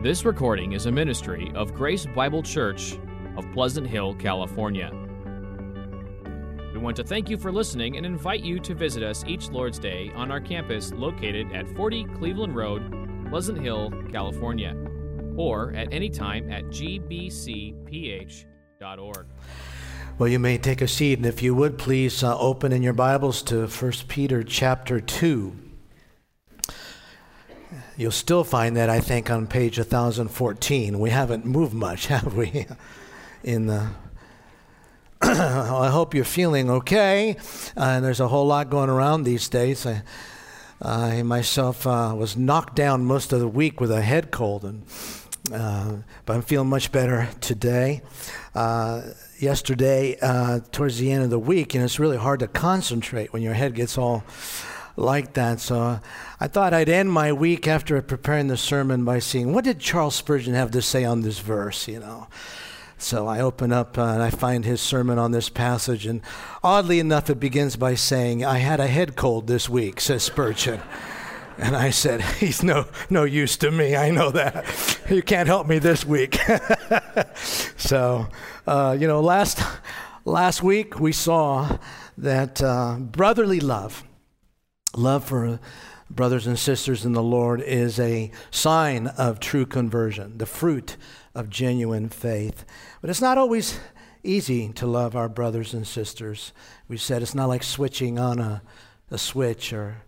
[0.00, 2.96] This recording is a ministry of Grace Bible Church
[3.36, 4.92] of Pleasant Hill, California.
[6.72, 9.80] We want to thank you for listening and invite you to visit us each Lord's
[9.80, 14.76] Day on our campus located at 40 Cleveland Road, Pleasant Hill, California,
[15.36, 17.66] or at any time at gbcph.org.
[20.16, 22.92] Well, you may take a seat, and if you would please uh, open in your
[22.92, 25.67] Bibles to 1 Peter chapter 2.
[27.98, 31.00] You'll still find that, I think, on page 1014.
[31.00, 32.64] We haven't moved much, have we?
[33.42, 33.88] In the
[35.20, 37.36] I hope you're feeling okay.
[37.76, 39.84] Uh, there's a whole lot going around these days.
[39.84, 40.04] I,
[40.80, 44.84] I myself uh, was knocked down most of the week with a head cold, and
[45.52, 48.02] uh, but I'm feeling much better today.
[48.54, 49.02] Uh,
[49.40, 53.42] yesterday, uh, towards the end of the week, and it's really hard to concentrate when
[53.42, 54.22] your head gets all
[54.98, 55.60] like that.
[55.60, 56.00] So
[56.40, 60.16] I thought I'd end my week after preparing the sermon by seeing what did Charles
[60.16, 62.26] Spurgeon have to say on this verse, you know.
[62.98, 66.20] So I open up uh, and I find his sermon on this passage, and
[66.64, 70.80] oddly enough, it begins by saying, "I had a head cold this week," says Spurgeon.
[71.60, 73.96] And I said, He's no, no use to me.
[73.96, 74.64] I know that.
[75.10, 76.38] You can't help me this week.
[77.76, 78.28] so,
[78.64, 79.60] uh, you know, last,
[80.24, 81.78] last week we saw
[82.16, 84.04] that uh, brotherly love
[84.98, 85.60] Love for
[86.10, 90.96] brothers and sisters in the Lord is a sign of true conversion, the fruit
[91.36, 92.64] of genuine faith.
[93.00, 93.78] But it's not always
[94.24, 96.52] easy to love our brothers and sisters.
[96.88, 98.60] We said it's not like switching on a,
[99.08, 100.02] a switch or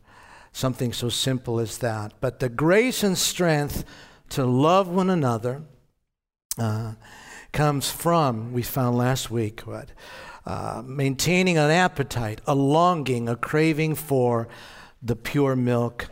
[0.50, 2.14] something so simple as that.
[2.20, 3.84] But the grace and strength
[4.30, 5.62] to love one another
[6.58, 6.94] uh,
[7.52, 9.90] comes from, we found last week, what?
[10.44, 14.48] Uh, maintaining an appetite, a longing, a craving for
[15.02, 16.08] the pure milk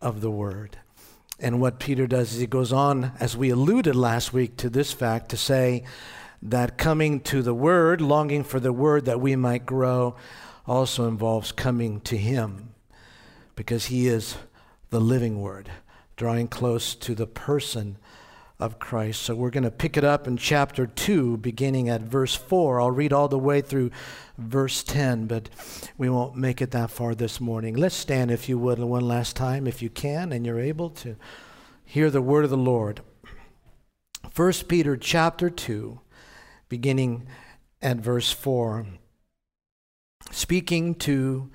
[0.00, 0.78] of the Word.
[1.38, 4.92] And what Peter does is he goes on, as we alluded last week to this
[4.92, 5.84] fact, to say
[6.40, 10.16] that coming to the Word, longing for the Word that we might grow,
[10.66, 12.74] also involves coming to Him
[13.56, 14.36] because He is
[14.90, 15.70] the living Word,
[16.16, 17.96] drawing close to the person
[18.62, 19.22] of Christ.
[19.22, 22.80] So we're going to pick it up in chapter 2, beginning at verse 4.
[22.80, 23.90] I'll read all the way through
[24.38, 25.50] verse 10, but
[25.98, 27.74] we won't make it that far this morning.
[27.74, 31.16] Let's stand, if you would, one last time, if you can and you're able to
[31.84, 33.00] hear the word of the Lord.
[34.34, 36.00] 1 Peter chapter 2,
[36.68, 37.26] beginning
[37.82, 38.86] at verse 4.
[40.30, 41.50] Speaking to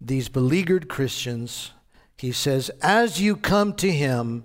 [0.00, 1.72] these beleaguered Christians,
[2.16, 4.44] he says, As you come to him,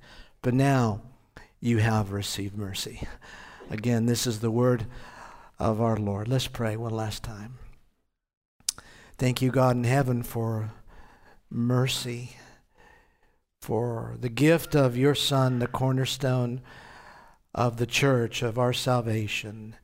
[0.41, 1.01] but now
[1.59, 3.07] you have received mercy.
[3.69, 4.85] Again, this is the word
[5.59, 6.27] of our Lord.
[6.27, 7.59] Let's pray one last time.
[9.17, 10.71] Thank you, God in heaven, for
[11.49, 12.37] mercy,
[13.61, 16.61] for the gift of your Son, the cornerstone
[17.53, 19.75] of the church, of our salvation.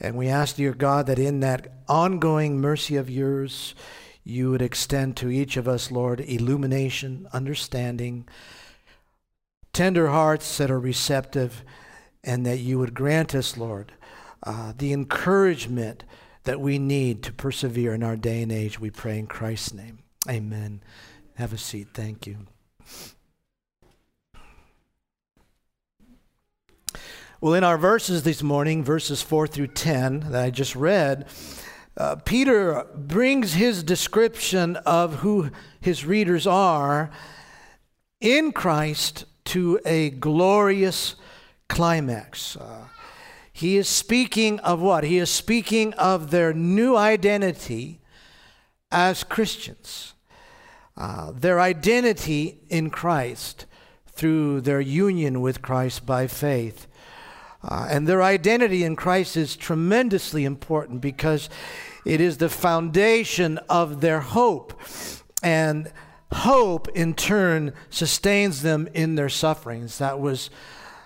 [0.00, 3.74] And we ask, dear God, that in that ongoing mercy of yours,
[4.24, 8.26] you would extend to each of us, Lord, illumination, understanding,
[9.76, 11.62] tender hearts that are receptive,
[12.24, 13.92] and that you would grant us, Lord,
[14.42, 16.02] uh, the encouragement
[16.44, 18.80] that we need to persevere in our day and age.
[18.80, 19.98] We pray in Christ's name.
[20.30, 20.80] Amen.
[21.34, 21.88] Have a seat.
[21.92, 22.38] Thank you.
[27.42, 31.26] Well, in our verses this morning, verses 4 through 10 that I just read,
[31.98, 35.50] uh, Peter brings his description of who
[35.82, 37.10] his readers are
[38.22, 41.14] in Christ to a glorious
[41.68, 42.56] climax.
[42.56, 42.88] Uh,
[43.52, 45.04] he is speaking of what?
[45.04, 48.00] He is speaking of their new identity
[48.90, 50.14] as Christians,
[50.96, 53.66] uh, their identity in Christ
[54.06, 56.86] through their union with Christ by faith.
[57.62, 61.48] Uh, and their identity in Christ is tremendously important because
[62.04, 64.80] it is the foundation of their hope.
[65.42, 65.90] And
[66.32, 69.98] hope, in turn, sustains them in their sufferings.
[69.98, 70.50] That was,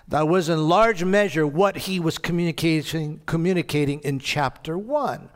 [0.07, 5.29] that was in large measure what he was communicating, communicating in chapter 1.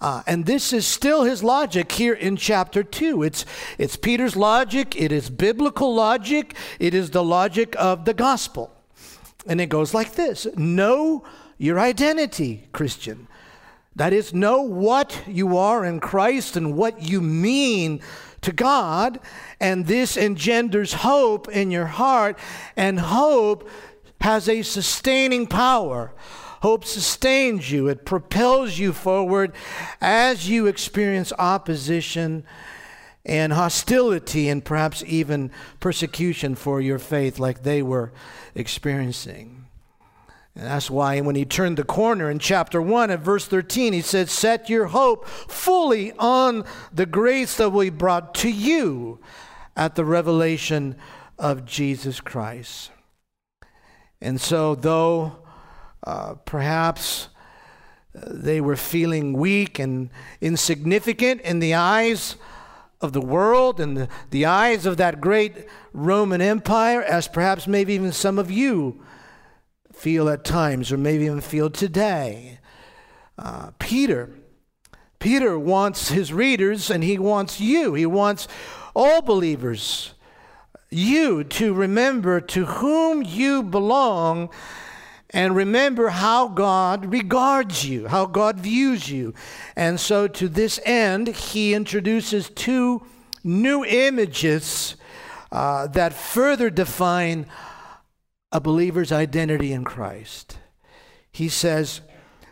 [0.00, 3.22] Uh, and this is still his logic here in chapter 2.
[3.22, 3.44] It's,
[3.76, 8.74] it's Peter's logic, it is biblical logic, it is the logic of the gospel.
[9.46, 11.24] And it goes like this Know
[11.58, 13.28] your identity, Christian.
[13.96, 18.00] That is, know what you are in Christ and what you mean
[18.42, 19.20] to God.
[19.60, 22.38] And this engenders hope in your heart,
[22.76, 23.68] and hope
[24.20, 26.12] has a sustaining power.
[26.62, 29.52] Hope sustains you, it propels you forward
[30.00, 32.44] as you experience opposition
[33.24, 38.12] and hostility and perhaps even persecution for your faith, like they were
[38.54, 39.59] experiencing.
[40.56, 44.02] And that's why when he turned the corner in chapter 1 at verse 13, he
[44.02, 49.20] said, Set your hope fully on the grace that will be brought to you
[49.76, 50.96] at the revelation
[51.38, 52.90] of Jesus Christ.
[54.20, 55.36] And so, though
[56.04, 57.28] uh, perhaps
[58.14, 60.10] uh, they were feeling weak and
[60.40, 62.36] insignificant in the eyes
[63.00, 67.94] of the world and the, the eyes of that great Roman Empire, as perhaps maybe
[67.94, 69.02] even some of you
[70.00, 72.58] feel at times, or maybe even feel today.
[73.36, 74.30] Uh, Peter,
[75.18, 78.48] Peter wants his readers, and he wants you, he wants
[78.94, 80.14] all believers,
[80.88, 84.48] you to remember to whom you belong
[85.28, 89.34] and remember how God regards you, how God views you.
[89.76, 93.02] And so, to this end, he introduces two
[93.44, 94.96] new images
[95.52, 97.46] uh, that further define
[98.52, 100.58] a believer's identity in Christ.
[101.30, 102.00] He says,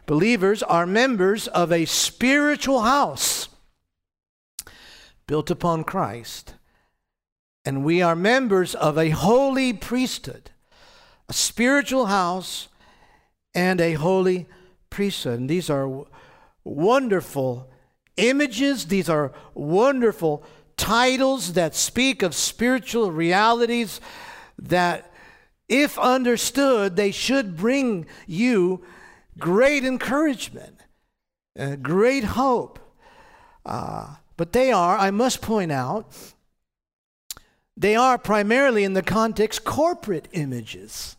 [0.07, 3.49] Believers are members of a spiritual house
[5.27, 6.55] built upon Christ,
[7.65, 10.51] and we are members of a holy priesthood
[11.29, 12.69] a spiritual house,
[13.55, 14.47] and a holy
[14.91, 15.41] priesthood.
[15.41, 16.07] And these are
[16.65, 17.71] wonderful
[18.17, 20.43] images, these are wonderful
[20.77, 24.01] titles that speak of spiritual realities
[24.59, 25.08] that,
[25.69, 28.85] if understood, they should bring you
[29.39, 30.77] great encouragement,
[31.59, 32.79] uh, great hope.
[33.65, 36.07] Uh, but they are, I must point out,
[37.77, 41.17] they are primarily in the context corporate images.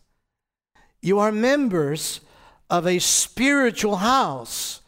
[1.00, 2.20] You are members
[2.68, 4.80] of a spiritual house.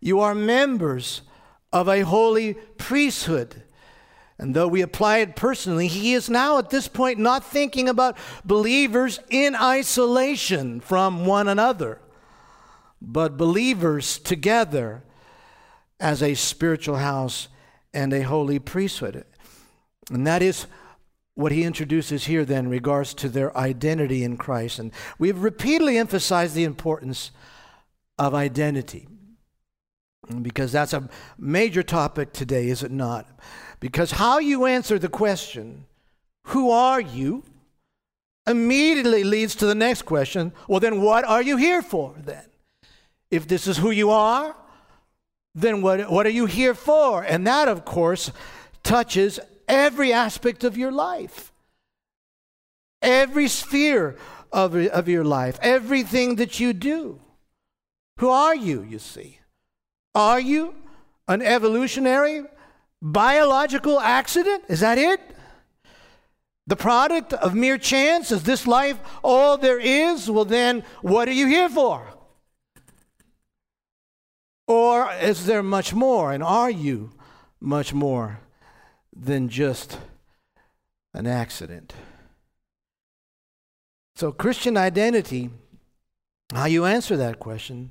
[0.00, 1.22] You are members
[1.72, 3.62] of a holy priesthood.
[4.38, 8.16] And though we apply it personally, he is now at this point not thinking about
[8.44, 12.00] believers in isolation from one another,
[13.02, 15.02] but believers together
[15.98, 17.48] as a spiritual house
[17.92, 19.24] and a holy priesthood.
[20.10, 20.66] And that is
[21.34, 24.78] what he introduces here then in regards to their identity in Christ.
[24.78, 27.32] And we've repeatedly emphasized the importance
[28.18, 29.08] of identity
[30.42, 33.26] because that's a major topic today, is it not?
[33.80, 35.86] Because how you answer the question,
[36.46, 37.44] who are you,
[38.46, 42.44] immediately leads to the next question, well, then what are you here for then?
[43.30, 44.56] If this is who you are,
[45.54, 47.22] then what, what are you here for?
[47.22, 48.32] And that, of course,
[48.82, 51.52] touches every aspect of your life,
[53.02, 54.16] every sphere
[54.50, 57.20] of, of your life, everything that you do.
[58.18, 59.40] Who are you, you see?
[60.14, 60.74] Are you
[61.28, 62.44] an evolutionary,
[63.00, 64.64] biological accident?
[64.68, 65.20] Is that it?
[66.66, 68.30] The product of mere chance?
[68.30, 70.30] Is this life all there is?
[70.30, 72.06] Well, then, what are you here for?
[74.66, 76.32] Or is there much more?
[76.32, 77.12] And are you
[77.60, 78.40] much more
[79.14, 79.98] than just
[81.14, 81.94] an accident.
[84.14, 85.50] So, Christian identity,
[86.52, 87.90] how you answer that question,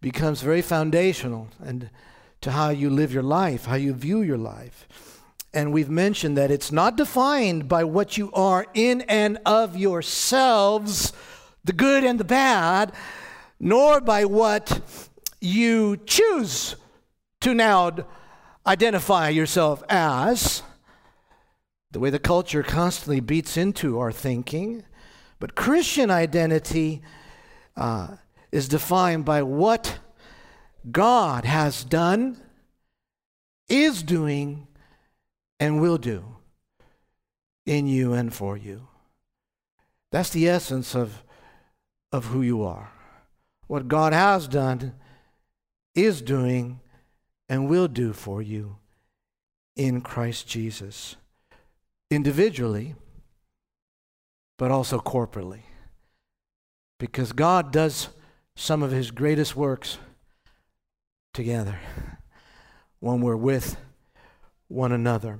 [0.00, 1.90] becomes very foundational and
[2.40, 4.86] to how you live your life, how you view your life.
[5.52, 11.12] And we've mentioned that it's not defined by what you are in and of yourselves,
[11.64, 12.92] the good and the bad,
[13.58, 14.80] nor by what
[15.40, 16.76] you choose
[17.40, 17.90] to now
[18.66, 20.62] identify yourself as,
[21.90, 24.84] the way the culture constantly beats into our thinking.
[25.40, 27.02] But Christian identity
[27.76, 28.16] uh,
[28.52, 29.98] is defined by what
[30.88, 32.40] God has done,
[33.68, 34.66] is doing,
[35.58, 36.24] and will do
[37.66, 38.88] in you and for you.
[40.10, 41.22] That's the essence of,
[42.10, 42.90] of who you are.
[43.66, 44.94] What God has done,
[45.94, 46.80] is doing,
[47.48, 48.76] and will do for you
[49.76, 51.16] in Christ Jesus,
[52.10, 52.94] individually,
[54.56, 55.62] but also corporately.
[56.98, 58.08] Because God does
[58.56, 59.98] some of his greatest works
[61.32, 61.78] together
[63.00, 63.76] when we're with
[64.68, 65.38] one another.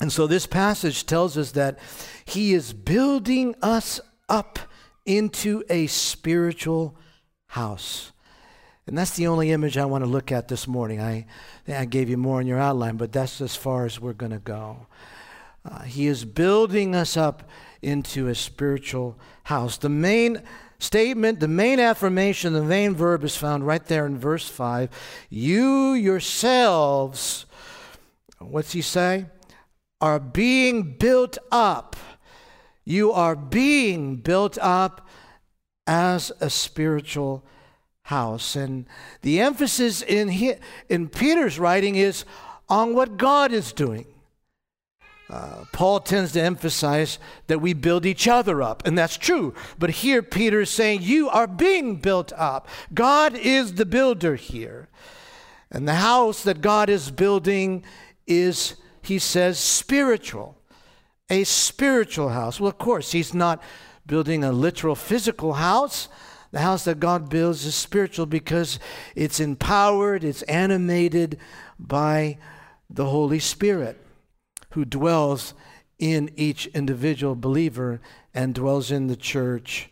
[0.00, 1.78] And so this passage tells us that
[2.24, 4.58] he is building us up
[5.04, 6.96] into a spiritual
[7.48, 8.12] house.
[8.86, 11.00] And that's the only image I want to look at this morning.
[11.00, 11.26] I,
[11.68, 14.38] I gave you more in your outline, but that's as far as we're going to
[14.38, 14.86] go.
[15.64, 17.48] Uh, he is building us up
[17.82, 19.76] into a spiritual house.
[19.76, 20.42] The main
[20.80, 24.90] statement, the main affirmation, the main verb is found right there in verse 5.
[25.28, 27.46] You yourselves,
[28.38, 29.26] what's he say?
[30.00, 31.96] Are being built up.
[32.84, 35.06] You are being built up
[35.86, 37.44] as a spiritual
[38.04, 38.56] house.
[38.56, 38.86] And
[39.22, 40.54] the emphasis in, he,
[40.88, 42.24] in Peter's writing is
[42.68, 44.06] on what God is doing.
[45.30, 49.54] Uh, Paul tends to emphasize that we build each other up, and that's true.
[49.78, 52.68] But here, Peter is saying, You are being built up.
[52.92, 54.88] God is the builder here.
[55.70, 57.84] And the house that God is building
[58.26, 60.58] is, he says, spiritual.
[61.28, 62.58] A spiritual house.
[62.58, 63.62] Well, of course, he's not
[64.06, 66.08] building a literal physical house.
[66.50, 68.80] The house that God builds is spiritual because
[69.14, 71.38] it's empowered, it's animated
[71.78, 72.38] by
[72.88, 74.04] the Holy Spirit
[74.70, 75.54] who dwells
[75.98, 78.00] in each individual believer
[78.32, 79.90] and dwells in the church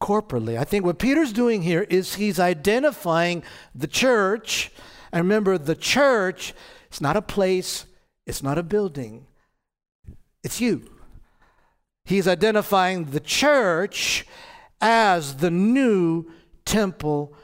[0.00, 0.58] corporately.
[0.58, 3.42] I think what Peter's doing here is he's identifying
[3.74, 4.70] the church.
[5.12, 6.54] And remember, the church,
[6.88, 7.86] it's not a place,
[8.26, 9.26] it's not a building,
[10.42, 10.90] it's you.
[12.04, 14.26] He's identifying the church
[14.80, 16.26] as the new
[16.64, 17.34] temple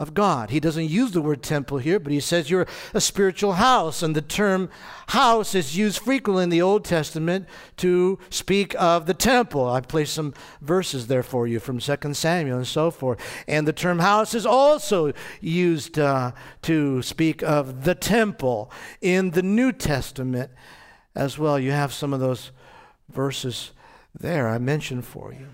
[0.00, 0.50] of God.
[0.50, 4.00] He doesn't use the word temple here, but he says you're a spiritual house.
[4.00, 4.70] And the term
[5.08, 9.68] house is used frequently in the Old Testament to speak of the temple.
[9.68, 13.18] I placed some verses there for you from 2 Samuel and so forth.
[13.48, 16.30] And the term house is also used uh,
[16.62, 20.52] to speak of the temple in the New Testament
[21.16, 21.58] as well.
[21.58, 22.52] You have some of those
[23.08, 23.72] verses
[24.16, 25.48] there I mentioned for you.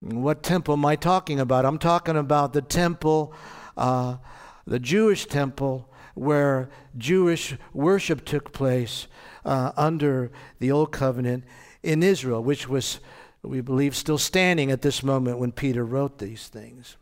[0.00, 1.64] What temple am I talking about?
[1.64, 3.32] I'm talking about the temple,
[3.76, 4.16] uh,
[4.66, 9.06] the Jewish temple, where Jewish worship took place
[9.44, 11.44] uh, under the Old Covenant
[11.82, 13.00] in Israel, which was,
[13.42, 16.96] we believe, still standing at this moment when Peter wrote these things.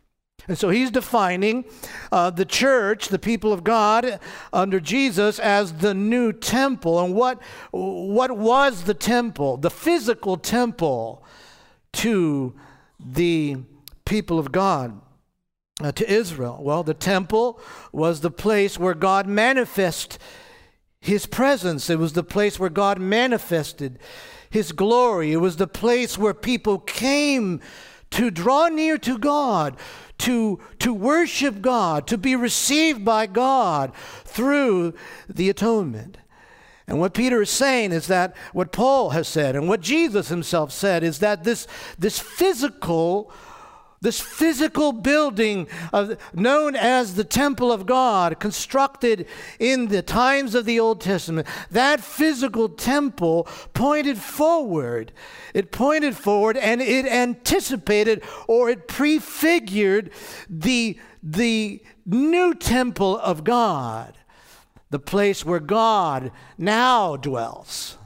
[0.46, 1.64] And so he's defining
[2.12, 4.20] uh, the church, the people of God
[4.52, 7.02] under Jesus, as the new temple.
[7.02, 9.56] And what, what was the temple?
[9.56, 11.24] The physical temple
[11.94, 12.54] to
[13.04, 13.56] the
[14.04, 15.00] people of God
[15.82, 16.58] uh, to Israel?
[16.60, 17.60] Well, the temple
[17.92, 20.18] was the place where God manifested
[21.00, 21.90] his presence.
[21.90, 23.98] It was the place where God manifested
[24.48, 25.32] his glory.
[25.32, 27.60] It was the place where people came
[28.10, 29.76] to draw near to God,
[30.18, 33.92] to, to worship God, to be received by God
[34.24, 34.94] through
[35.28, 36.16] the atonement.
[36.86, 40.70] And what Peter is saying is that what Paul has said and what Jesus himself
[40.70, 41.66] said is that this,
[41.98, 43.32] this physical
[44.04, 49.26] this physical building of, known as the temple of God, constructed
[49.58, 55.10] in the times of the Old Testament, that physical temple pointed forward.
[55.54, 60.10] It pointed forward and it anticipated or it prefigured
[60.50, 64.18] the, the new temple of God
[64.94, 67.98] the place where God now dwells,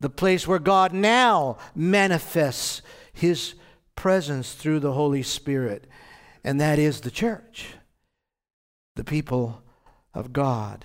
[0.00, 2.82] the place where God now manifests
[3.14, 3.54] his
[3.96, 5.86] presence through the Holy Spirit,
[6.44, 7.76] and that is the church,
[8.96, 9.62] the people
[10.12, 10.84] of God.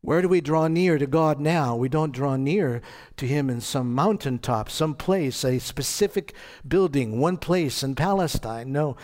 [0.00, 1.76] Where do we draw near to God now?
[1.76, 2.80] We don't draw near
[3.18, 6.32] to Him in some mountaintop, some place, a specific
[6.66, 8.72] building, one place in Palestine.
[8.72, 8.96] No,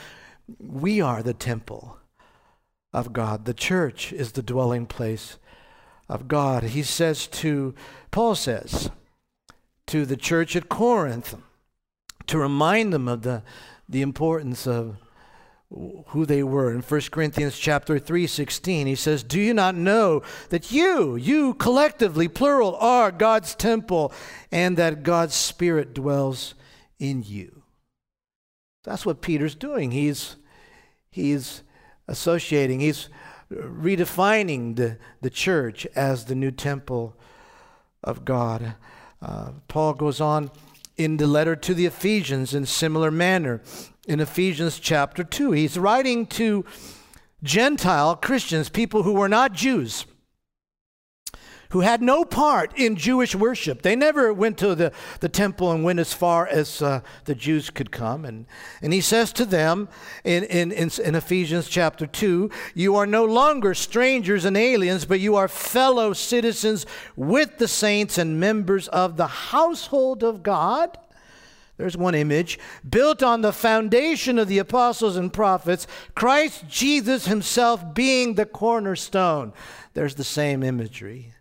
[0.59, 1.99] we are the temple
[2.97, 3.45] of God.
[3.45, 5.37] The church is the dwelling place
[6.09, 6.63] of God.
[6.63, 7.75] He says to,
[8.11, 8.91] Paul says,
[9.89, 11.37] to the church at Corinth,
[12.27, 13.43] to remind them of the,
[13.87, 14.97] the importance of
[15.71, 16.73] who they were.
[16.73, 21.53] In 1 Corinthians chapter 3, 16, he says, Do you not know that you, you
[21.53, 24.11] collectively, plural, are God's temple
[24.51, 26.55] and that God's Spirit dwells
[26.99, 27.63] in you?
[28.85, 29.91] That's what Peter's doing.
[29.91, 30.37] He's,
[31.11, 31.63] he's
[32.09, 33.09] associating, he's
[33.51, 37.17] redefining the, the church as the new temple
[38.03, 38.75] of God.
[39.23, 40.51] Uh, Paul goes on
[40.97, 43.63] in the letter to the Ephesians in similar manner
[44.07, 45.53] in Ephesians chapter 2.
[45.53, 46.65] He's writing to
[47.43, 50.07] Gentile Christians, people who were not Jews,
[51.77, 53.83] who had no part in Jewish worship.
[53.83, 57.69] They never went to the, the temple and went as far as uh, the Jews
[57.69, 58.25] could come.
[58.25, 58.47] And,
[58.81, 59.91] and he says to them
[60.25, 65.21] in, in, in, in Ephesians chapter 2 You are no longer strangers and aliens, but
[65.21, 70.97] you are fellow citizens with the saints and members of the household of God
[71.77, 72.59] there's one image.
[72.89, 79.53] Built on the foundation of the apostles and prophets, Christ Jesus himself being the cornerstone.
[79.93, 81.35] There's the same imagery.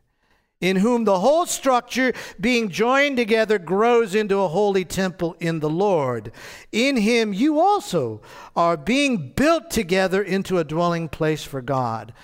[0.65, 5.69] In whom the whole structure, being joined together, grows into a holy temple in the
[5.69, 6.31] Lord.
[6.71, 8.19] In him you also
[8.55, 12.15] are being built together into a dwelling place for God.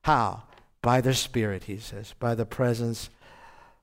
[0.00, 0.42] How?
[0.82, 3.10] By the Spirit, he says, by the presence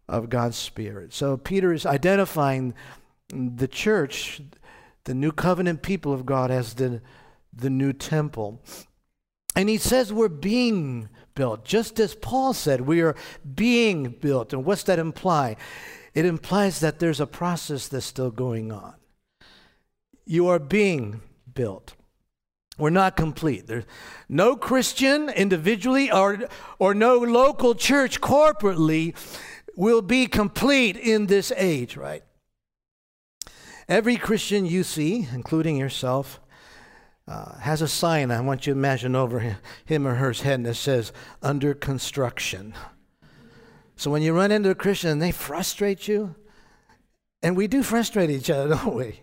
[0.10, 1.14] of God's Spirit.
[1.14, 2.74] So Peter is identifying
[3.30, 4.42] the church,
[5.06, 7.02] the new covenant people of God, as the,
[7.54, 8.60] the new temple.
[9.56, 11.08] And he says we're being
[11.40, 13.16] built, just as Paul said, we are
[13.56, 14.52] being built.
[14.52, 15.56] And what's that imply?
[16.14, 18.96] It implies that there's a process that's still going on.
[20.26, 21.22] You are being
[21.56, 21.96] built.
[22.78, 23.68] We're not complete.
[23.68, 23.86] There's
[24.28, 26.40] no Christian individually or,
[26.78, 29.16] or no local church corporately
[29.78, 32.24] will be complete in this age, right?
[33.88, 36.42] Every Christian you see, including yourself,
[37.30, 40.74] uh, has a sign I want you to imagine over him or her head that
[40.74, 42.74] says, under construction.
[43.96, 46.34] So when you run into a Christian and they frustrate you,
[47.44, 49.22] and we do frustrate each other, don't we?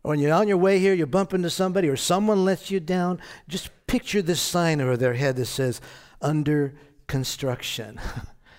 [0.00, 3.20] When you're on your way here, you bump into somebody or someone lets you down,
[3.48, 5.82] just picture this sign over their head that says,
[6.22, 6.74] under
[7.06, 8.00] construction.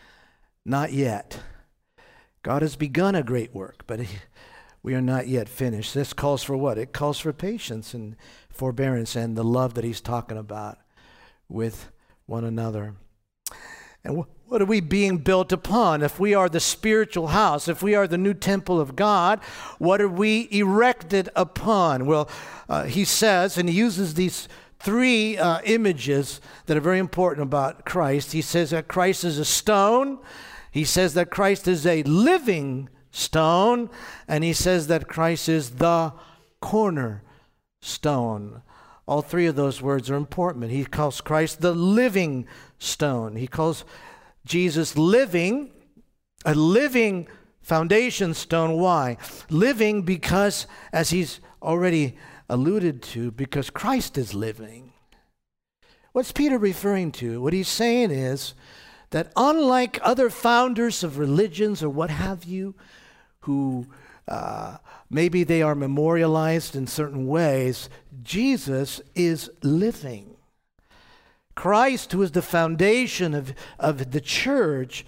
[0.66, 1.40] Not yet.
[2.44, 4.18] God has begun a great work, but he,
[4.84, 5.94] we are not yet finished.
[5.94, 6.78] This calls for what?
[6.78, 8.16] It calls for patience and
[8.54, 10.80] forbearance and the love that he's talking about
[11.50, 11.92] with
[12.26, 12.96] one another.
[14.04, 16.02] And what are we being built upon?
[16.02, 19.40] If we are the spiritual house, if we are the new temple of God,
[19.78, 22.06] what are we erected upon?
[22.06, 22.30] Well,
[22.68, 27.86] uh, he says, and he uses these three uh, images that are very important about
[27.86, 28.32] Christ.
[28.32, 30.20] He says that Christ is a stone,
[30.72, 33.90] he says that Christ is a living stone,
[34.28, 36.14] and he says that Christ is the
[36.62, 37.22] cornerstone.
[39.08, 40.72] All three of those words are important.
[40.72, 42.48] He calls Christ the living
[42.80, 43.36] stone.
[43.36, 43.84] He calls
[44.46, 45.72] Jesus living,
[46.46, 47.28] a living
[47.62, 48.80] foundation stone.
[48.80, 49.18] Why?
[49.50, 52.18] Living because, as he's already
[52.50, 54.94] alluded to, because Christ is living.
[56.12, 57.42] What's Peter referring to?
[57.42, 58.54] What he's saying is
[59.12, 62.76] that unlike other founders of religions or what have you,
[63.42, 63.88] who
[64.28, 64.78] uh,
[65.12, 67.90] maybe they are memorialized in certain ways,
[68.24, 70.36] Jesus is living.
[71.54, 75.06] Christ, who is the foundation of, of the church,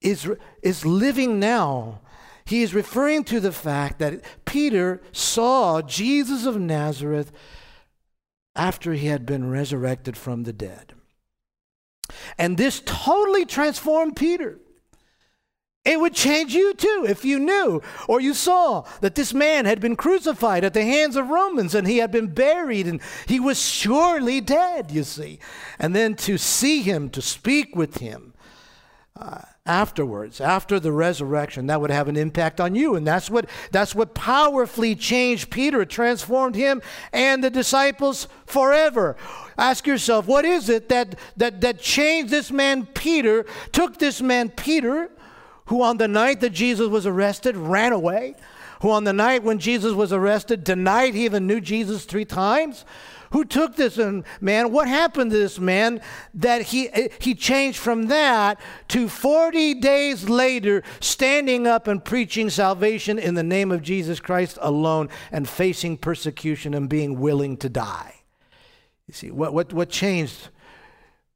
[0.00, 0.28] is,
[0.62, 2.00] is living now.
[2.44, 7.30] He is referring to the fact that Peter saw Jesus of Nazareth
[8.56, 10.94] after he had been resurrected from the dead.
[12.38, 14.58] And this totally transformed Peter.
[15.84, 19.80] It would change you too if you knew or you saw that this man had
[19.80, 23.62] been crucified at the hands of Romans and he had been buried and he was
[23.62, 25.38] surely dead, you see.
[25.78, 28.34] And then to see him, to speak with him
[29.16, 32.94] uh, afterwards, after the resurrection, that would have an impact on you.
[32.94, 35.82] And that's what, that's what powerfully changed Peter.
[35.82, 39.16] It transformed him and the disciples forever.
[39.56, 44.50] Ask yourself, what is it that, that, that changed this man Peter, took this man
[44.50, 45.10] Peter,
[45.68, 48.34] who on the night that Jesus was arrested ran away,
[48.80, 52.84] who on the night when Jesus was arrested denied he even knew Jesus three times,
[53.32, 53.98] who took this
[54.40, 56.00] man what happened to this man
[56.32, 56.88] that he
[57.20, 63.42] he changed from that to 40 days later standing up and preaching salvation in the
[63.42, 68.14] name of Jesus Christ alone and facing persecution and being willing to die?
[69.06, 70.48] You see what what what changed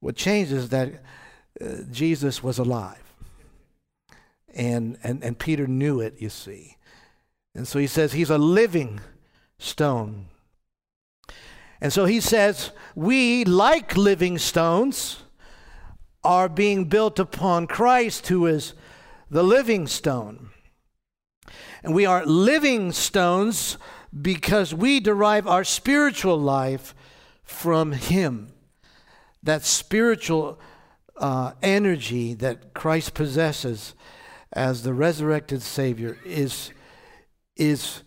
[0.00, 1.02] what changed is that
[1.60, 3.01] uh, Jesus was alive
[4.54, 6.76] and, and, and Peter knew it, you see.
[7.54, 9.00] And so he says he's a living
[9.58, 10.26] stone.
[11.80, 15.24] And so he says, We, like living stones,
[16.24, 18.74] are being built upon Christ, who is
[19.30, 20.50] the living stone.
[21.82, 23.76] And we are living stones
[24.20, 26.94] because we derive our spiritual life
[27.42, 28.52] from Him.
[29.42, 30.60] That spiritual
[31.16, 33.94] uh, energy that Christ possesses
[34.52, 36.72] as the resurrected Savior is,
[37.56, 38.02] is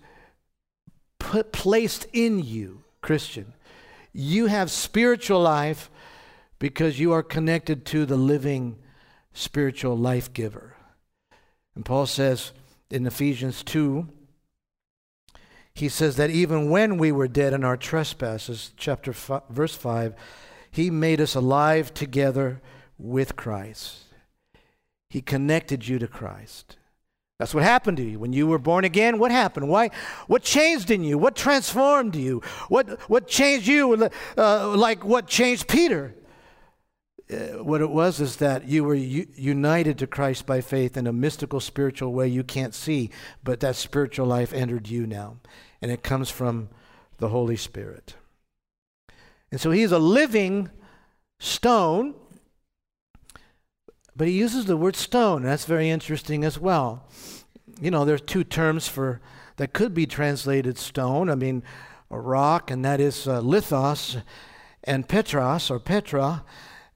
[1.19, 3.53] put, placed in you, Christian.
[4.13, 5.89] You have spiritual life
[6.59, 8.77] because you are connected to the living
[9.33, 10.75] spiritual life giver.
[11.75, 12.53] And Paul says
[12.89, 14.07] in Ephesians 2,
[15.73, 20.15] he says that even when we were dead in our trespasses, chapter five, verse 5,
[20.71, 22.61] he made us alive together
[22.97, 24.04] with Christ.
[25.09, 26.77] He connected you to Christ.
[27.37, 29.19] That's what happened to you when you were born again.
[29.19, 29.67] What happened?
[29.67, 29.89] Why?
[30.27, 31.17] What changed in you?
[31.17, 32.41] What transformed you?
[32.69, 34.09] What what changed you?
[34.37, 36.15] Uh, like what changed Peter?
[37.29, 41.07] Uh, what it was is that you were u- united to Christ by faith in
[41.07, 43.09] a mystical spiritual way you can't see,
[43.43, 45.37] but that spiritual life entered you now,
[45.81, 46.69] and it comes from
[47.17, 48.13] the Holy Spirit.
[49.51, 50.69] And so he's a living
[51.39, 52.13] stone,
[54.15, 55.43] but he uses the word stone.
[55.43, 57.05] And that's very interesting as well.
[57.81, 59.19] You know, there's two terms for
[59.57, 61.29] that could be translated stone.
[61.29, 61.63] I mean,
[62.11, 64.21] a rock, and that is uh, lithos,
[64.83, 66.43] and petros or petra.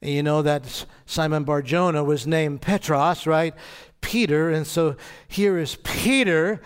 [0.01, 3.53] You know that Simon Barjona was named Petros, right?
[3.99, 4.49] Peter.
[4.49, 4.95] And so
[5.27, 6.61] here is Peter,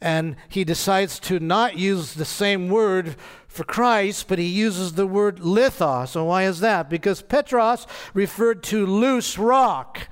[0.00, 3.16] and he decides to not use the same word
[3.56, 6.14] for Christ, but he uses the word lithos.
[6.14, 6.88] And why is that?
[6.90, 10.08] Because Petros referred to loose rock.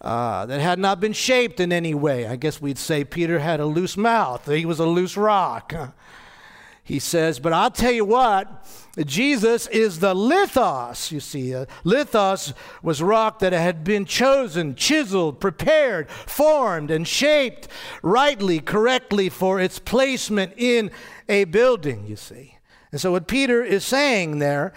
[0.00, 2.26] Uh, that had not been shaped in any way.
[2.26, 4.46] I guess we'd say Peter had a loose mouth.
[4.46, 5.72] He was a loose rock.
[6.84, 8.66] He says, But I'll tell you what,
[9.06, 11.54] Jesus is the lithos, you see.
[11.54, 17.68] Uh, lithos was rock that had been chosen, chiseled, prepared, formed, and shaped
[18.02, 20.90] rightly, correctly for its placement in
[21.26, 22.58] a building, you see.
[22.92, 24.74] And so, what Peter is saying there,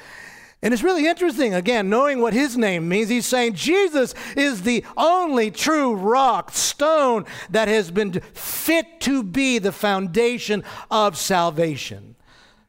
[0.62, 4.84] and it's really interesting, again, knowing what his name means, he's saying Jesus is the
[4.96, 12.16] only true rock, stone that has been fit to be the foundation of salvation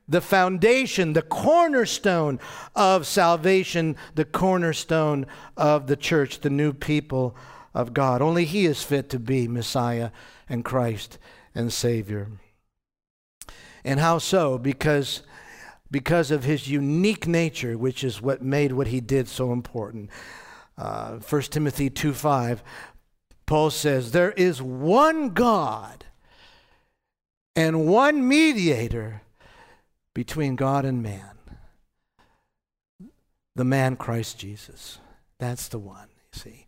[0.08, 2.40] the foundation, the cornerstone
[2.74, 7.36] of salvation, the cornerstone of the church, the new people
[7.74, 8.22] of God.
[8.22, 10.10] Only He is fit to be Messiah
[10.48, 11.18] and Christ
[11.54, 12.28] and Savior.
[13.84, 14.58] And how so?
[14.58, 15.22] Because,
[15.90, 20.10] because of His unique nature, which is what made what He did so important.
[20.76, 22.62] Uh, 1 Timothy 2 5,
[23.46, 26.04] Paul says, There is one God
[27.56, 29.22] and one mediator
[30.14, 31.38] between God and man.
[33.56, 34.98] The man Christ Jesus.
[35.38, 36.66] That's the one, you see.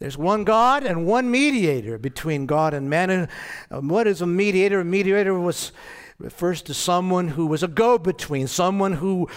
[0.00, 3.10] There's one God and one mediator between God and man.
[3.10, 3.28] And
[3.70, 4.80] um, what is a mediator?
[4.80, 5.72] A mediator was
[6.20, 9.28] refers to someone who was a go-between, someone who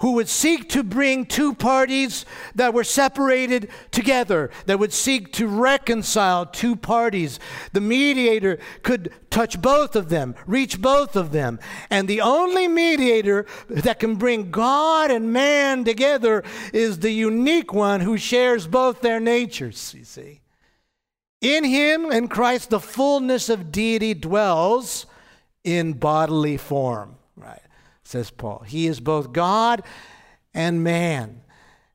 [0.00, 5.46] who would seek to bring two parties that were separated together, that would seek to
[5.48, 7.40] reconcile two parties.
[7.72, 11.58] The mediator could touch both of them, reach both of them.
[11.90, 18.00] And the only mediator that can bring God and man together is the unique one
[18.00, 20.42] who shares both their natures, you see.
[21.40, 25.06] In him in Christ, the fullness of deity dwells
[25.64, 27.62] in bodily form right?
[28.04, 28.64] says Paul.
[28.66, 29.82] He is both God
[30.52, 31.42] and man.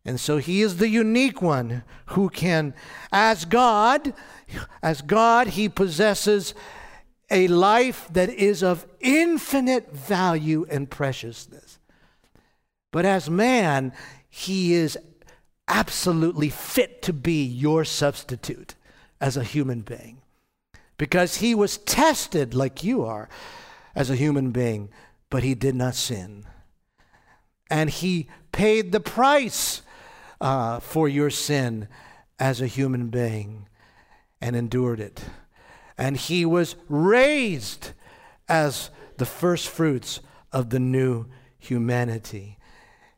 [0.05, 2.73] And so he is the unique one who can,
[3.11, 4.13] as God,
[4.81, 6.53] as God, he possesses
[7.31, 11.79] a life that is of infinite value and preciousness.
[12.91, 13.93] But as man,
[14.29, 14.97] he is
[15.67, 18.75] absolutely fit to be your substitute
[19.21, 20.22] as a human being.
[20.97, 23.29] Because he was tested like you are
[23.95, 24.89] as a human being
[25.33, 26.45] but he did not sin.
[27.67, 29.81] And he paid the price
[30.39, 31.87] uh, for your sin
[32.37, 33.67] as a human being
[34.39, 35.25] and endured it.
[35.97, 37.93] And he was raised
[38.47, 40.19] as the first fruits
[40.51, 41.25] of the new
[41.57, 42.59] humanity.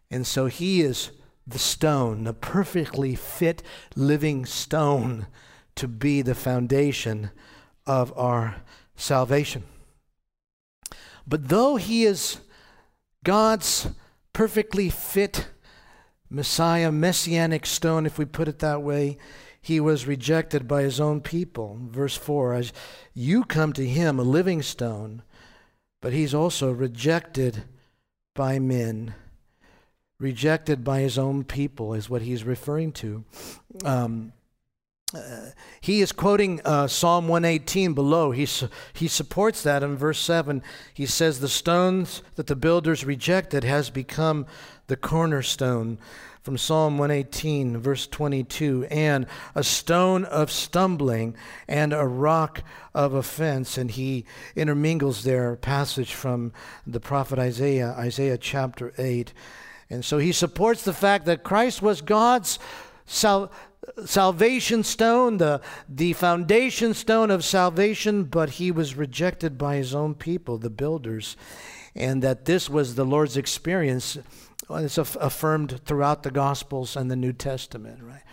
[0.09, 1.11] And so he is
[1.45, 3.61] the stone, the perfectly fit
[3.93, 5.27] living stone
[5.75, 7.31] to be the foundation
[7.85, 8.57] of our
[8.95, 9.63] salvation.
[11.27, 12.39] But though he is
[13.23, 13.87] God's
[14.33, 15.47] perfectly fit
[16.29, 19.17] Messiah, messianic stone, if we put it that way,
[19.61, 21.79] he was rejected by his own people.
[21.81, 22.73] Verse 4 As
[23.13, 25.23] you come to him, a living stone,
[26.01, 27.63] but he's also rejected
[28.35, 29.15] by men,
[30.19, 33.23] rejected by his own people, is what he's referring to.
[33.83, 34.33] Um,
[35.81, 38.31] he is quoting uh, Psalm 118 below.
[38.31, 40.63] He, su- he supports that in verse 7.
[40.93, 44.45] He says, The stones that the builders rejected has become
[44.87, 45.99] the cornerstone.
[46.41, 51.35] From Psalm 118, verse 22, and a stone of stumbling
[51.67, 52.61] and a rock
[52.93, 53.79] of offense.
[53.79, 56.53] And he intermingles their passage from
[56.85, 59.33] the prophet Isaiah, Isaiah chapter 8.
[59.89, 62.59] And so he supports the fact that Christ was God's
[63.05, 63.51] sal-
[64.05, 70.15] salvation stone, the, the foundation stone of salvation, but he was rejected by his own
[70.15, 71.37] people, the builders,
[71.95, 74.17] and that this was the Lord's experience.
[74.69, 78.23] It's affirmed throughout the Gospels and the New Testament, right?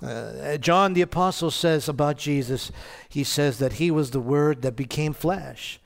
[0.00, 2.70] Uh, John the Apostle says about Jesus,
[3.08, 5.80] he says that he was the Word that became flesh,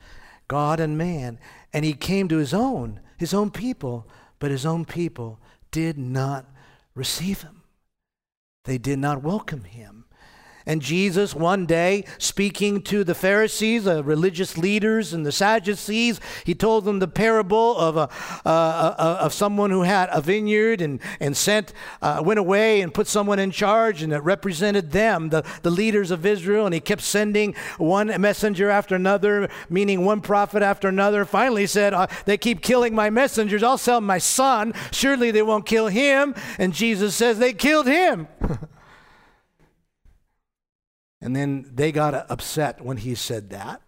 [0.47, 1.39] God and man,
[1.71, 4.07] and he came to his own, his own people,
[4.37, 5.39] but his own people
[5.71, 6.45] did not
[6.93, 7.62] receive him.
[8.65, 10.02] They did not welcome him.
[10.65, 16.55] And Jesus, one day, speaking to the Pharisees, the religious leaders, and the Sadducees, he
[16.55, 18.09] told them the parable of, a,
[18.45, 18.49] uh,
[18.97, 23.07] uh, of someone who had a vineyard and, and sent, uh, went away and put
[23.07, 26.65] someone in charge, and it represented them, the, the leaders of Israel.
[26.65, 31.25] And he kept sending one messenger after another, meaning one prophet after another.
[31.25, 33.63] Finally, said, uh, They keep killing my messengers.
[33.63, 34.73] I'll sell my son.
[34.91, 36.35] Surely they won't kill him.
[36.57, 38.27] And Jesus says, They killed him.
[41.23, 43.81] And then they got upset when he said that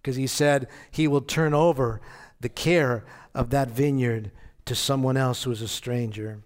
[0.00, 2.00] because he said he will turn over
[2.40, 4.30] the care of that vineyard
[4.66, 6.44] to someone else who is a stranger.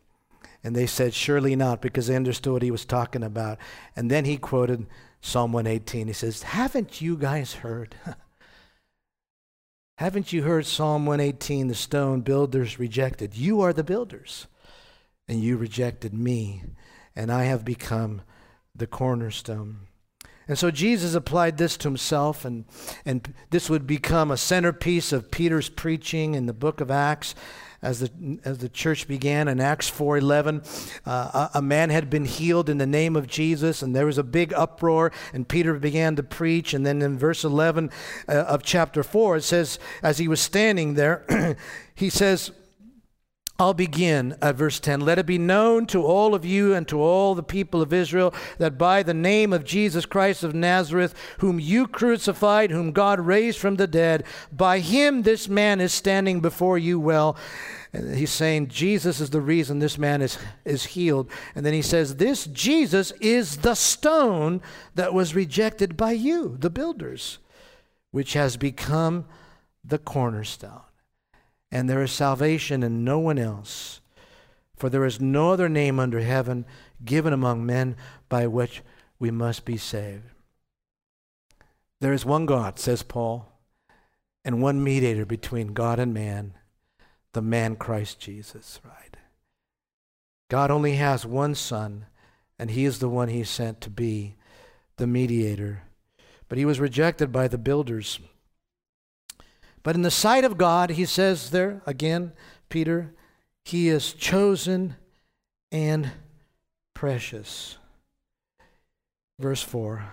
[0.64, 3.58] And they said, Surely not, because they understood what he was talking about.
[3.94, 4.86] And then he quoted
[5.20, 6.06] Psalm 118.
[6.06, 7.94] He says, Haven't you guys heard?
[9.98, 11.68] Haven't you heard Psalm 118?
[11.68, 13.36] The stone builders rejected.
[13.36, 14.46] You are the builders,
[15.28, 16.62] and you rejected me,
[17.14, 18.22] and I have become
[18.74, 19.80] the cornerstone.
[20.50, 22.64] And so Jesus applied this to himself, and,
[23.04, 27.36] and this would become a centerpiece of Peter's preaching in the book of Acts.
[27.82, 30.66] As the, as the church began in Acts 4:11,
[31.06, 34.18] uh, a, a man had been healed in the name of Jesus, and there was
[34.18, 35.12] a big uproar.
[35.32, 36.74] And Peter began to preach.
[36.74, 37.88] And then in verse 11
[38.28, 41.56] uh, of chapter 4, it says, as he was standing there,
[41.94, 42.50] he says,
[43.60, 45.02] I'll begin at verse 10.
[45.02, 48.32] Let it be known to all of you and to all the people of Israel
[48.56, 53.58] that by the name of Jesus Christ of Nazareth, whom you crucified, whom God raised
[53.58, 57.36] from the dead, by him this man is standing before you well.
[57.92, 61.30] He's saying Jesus is the reason this man is, is healed.
[61.54, 64.62] And then he says, This Jesus is the stone
[64.94, 67.38] that was rejected by you, the builders,
[68.10, 69.26] which has become
[69.84, 70.80] the cornerstone
[71.70, 74.00] and there is salvation in no one else.
[74.76, 76.64] For there is no other name under heaven
[77.04, 77.96] given among men
[78.28, 78.82] by which
[79.18, 80.24] we must be saved.
[82.00, 83.46] There is one God, says Paul,
[84.42, 86.54] and one mediator between God and man,
[87.32, 89.18] the man Christ Jesus, right?
[90.48, 92.06] God only has one Son,
[92.58, 94.36] and he is the one he sent to be
[94.96, 95.82] the mediator.
[96.48, 98.18] But he was rejected by the builders.
[99.82, 102.32] But in the sight of God, he says there again,
[102.68, 103.14] Peter,
[103.64, 104.96] he is chosen
[105.72, 106.12] and
[106.94, 107.78] precious.
[109.38, 110.04] Verse 4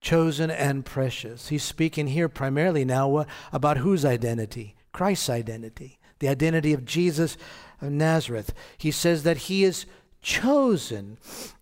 [0.00, 1.48] chosen and precious.
[1.48, 4.74] He's speaking here primarily now about whose identity?
[4.92, 7.36] Christ's identity, the identity of Jesus
[7.80, 8.52] of Nazareth.
[8.78, 9.86] He says that he is
[10.22, 11.18] chosen.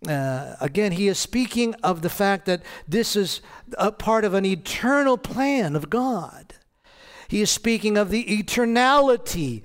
[0.07, 3.41] Uh, again, he is speaking of the fact that this is
[3.77, 6.55] a part of an eternal plan of God.
[7.29, 9.63] He is speaking of the eternality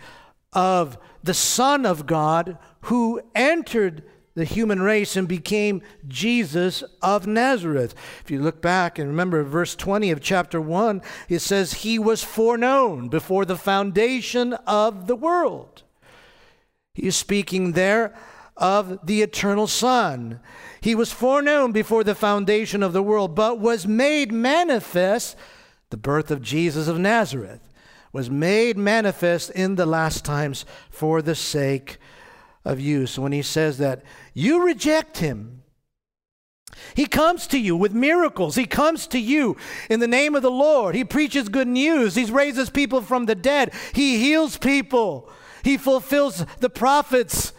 [0.51, 4.03] of the Son of God who entered
[4.35, 7.93] the human race and became Jesus of Nazareth.
[8.23, 12.23] If you look back and remember verse 20 of chapter 1, it says, He was
[12.23, 15.83] foreknown before the foundation of the world.
[16.95, 18.15] He is speaking there
[18.57, 20.39] of the eternal Son.
[20.81, 25.37] He was foreknown before the foundation of the world, but was made manifest
[25.93, 27.69] the birth of Jesus of Nazareth
[28.11, 31.99] was made manifest in the last times for the sake
[32.65, 33.05] of you.
[33.05, 34.01] So when he says that
[34.33, 35.61] you reject him,
[36.95, 38.55] he comes to you with miracles.
[38.55, 39.55] He comes to you
[39.87, 40.95] in the name of the Lord.
[40.95, 42.15] He preaches good news.
[42.15, 43.71] He raises people from the dead.
[43.93, 45.29] He heals people.
[45.63, 47.53] He fulfills the prophets.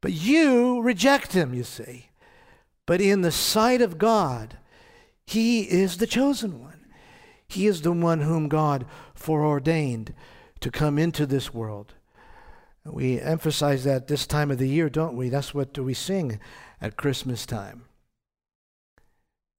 [0.00, 2.10] But you reject him, you see.
[2.86, 4.56] But in the sight of God,
[5.26, 6.65] he is the chosen one.
[7.48, 10.12] He is the one whom God foreordained
[10.60, 11.94] to come into this world
[12.84, 15.28] We emphasize that this time of the year, don't we?
[15.28, 16.40] That's what we sing
[16.80, 17.84] at Christmas time.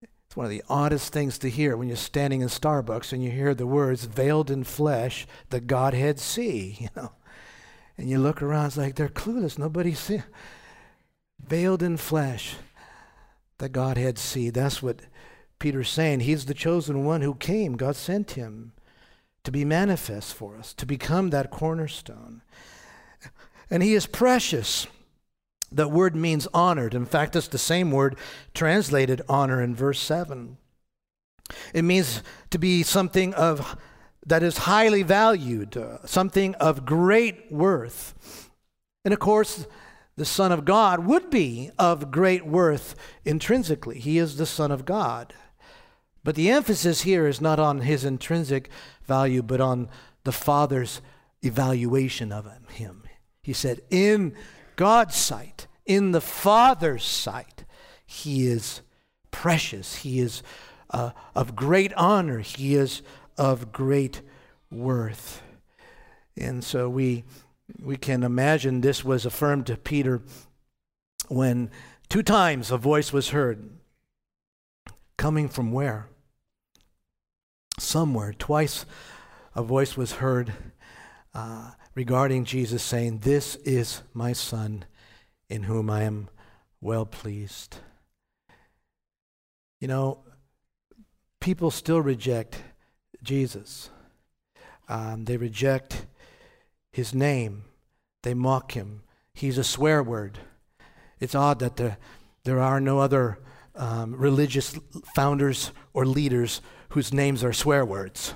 [0.02, 3.32] It's one of the oddest things to hear when you're standing in Starbucks and you
[3.32, 7.12] hear the words veiled in flesh, the Godhead see, you know.
[7.98, 9.58] And you look around, it's like they're clueless.
[9.58, 10.22] Nobody see.
[11.40, 12.56] Veiled in flesh,
[13.58, 14.50] the Godhead see.
[14.50, 15.02] That's what
[15.60, 16.22] Peter's saying.
[16.22, 17.78] He's the chosen one who came.
[17.78, 18.74] God sent him
[19.44, 22.42] to be manifest for us, to become that cornerstone.
[23.70, 24.88] And he is precious.
[25.72, 26.94] That word means honored.
[26.94, 28.18] In fact, it's the same word
[28.54, 30.58] translated honor in verse 7.
[31.74, 33.78] It means to be something of
[34.26, 38.50] that is highly valued, uh, something of great worth.
[39.06, 39.66] And of course,
[40.18, 44.00] the Son of God would be of great worth intrinsically.
[44.00, 45.34] He is the Son of God.
[46.28, 48.70] But the emphasis here is not on his intrinsic
[49.06, 49.88] value, but on
[50.26, 51.00] the Father's
[51.42, 53.04] evaluation of him.
[53.42, 54.36] He said, In
[54.76, 57.64] God's sight, in the Father's sight,
[58.06, 58.82] he is
[59.32, 59.96] precious.
[59.96, 60.44] He is
[60.90, 62.40] uh, of great honor.
[62.40, 63.04] He is
[63.38, 64.22] of great
[64.70, 65.42] worth.
[66.36, 67.24] And so we,
[67.82, 70.22] we can imagine this was affirmed to Peter
[71.30, 71.72] when
[72.10, 73.70] two times a voice was heard.
[75.16, 76.10] Coming from where?
[77.80, 78.34] Somewhere.
[78.34, 78.86] Twice
[79.56, 80.54] a voice was heard
[81.34, 84.86] uh, regarding Jesus saying, This is my Son
[85.50, 86.30] in whom I am
[86.82, 87.78] well pleased.
[89.80, 90.24] You know,
[91.40, 92.62] people still reject
[93.24, 93.90] Jesus.
[94.90, 96.06] Um, they reject
[96.92, 97.64] his name.
[98.24, 99.04] They mock him.
[99.34, 100.40] He's a swear word.
[101.20, 101.98] It's odd that the,
[102.44, 103.40] there are no other
[103.76, 104.78] um, religious
[105.14, 106.62] founders or leaders
[106.98, 108.34] whose names are swear words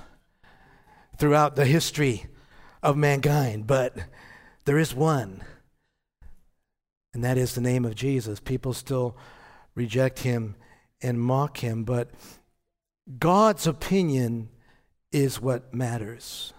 [1.18, 2.26] throughout the history
[2.80, 3.92] of mankind, but
[4.66, 5.42] there is one,
[7.12, 8.38] and that is the name of Jesus.
[8.38, 9.16] People still
[9.74, 10.54] reject him
[11.02, 12.12] and mock him, but
[13.18, 14.48] God's opinion
[15.10, 16.52] is what matters.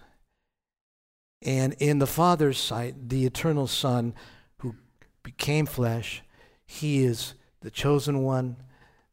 [1.40, 4.12] And in the Father's sight, the eternal Son
[4.58, 4.74] who
[5.22, 6.22] became flesh,
[6.66, 8.56] he is the chosen one,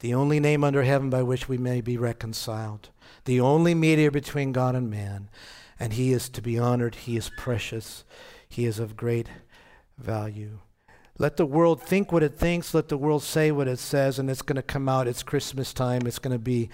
[0.02, 2.90] the only name under heaven by which we may be reconciled,
[3.26, 5.30] the only mediator between God and man.
[5.80, 6.94] And he is to be honored.
[6.94, 8.04] He is precious.
[8.48, 9.28] He is of great
[9.98, 10.60] value.
[11.18, 12.74] Let the world think what it thinks.
[12.74, 14.20] Let the world say what it says.
[14.20, 15.08] And it's going to come out.
[15.08, 16.06] It's Christmas time.
[16.06, 16.70] It's going to be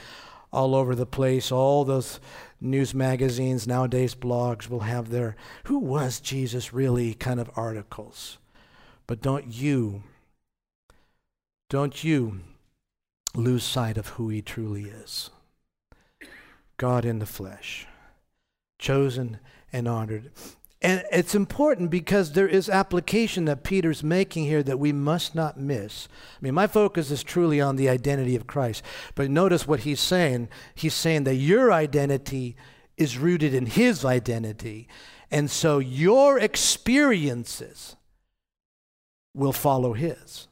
[0.52, 1.52] all over the place.
[1.52, 2.20] All those
[2.60, 5.36] news magazines, nowadays blogs, will have their
[5.66, 8.38] who was Jesus really kind of articles.
[9.06, 10.04] But don't you,
[11.70, 12.42] don't you
[13.36, 15.30] lose sight of who he truly is
[16.78, 17.88] God in the flesh,
[18.78, 19.40] chosen
[19.74, 20.32] and honored.
[20.80, 25.60] And it's important because there is application that Peter's making here that we must not
[25.60, 26.08] miss.
[26.36, 28.84] I mean, my focus is truly on the identity of Christ.
[29.16, 30.50] But notice what he's saying.
[30.76, 32.56] He's saying that your identity
[32.96, 34.88] is rooted in his identity.
[35.32, 37.96] And so your experiences
[39.34, 40.48] will follow his.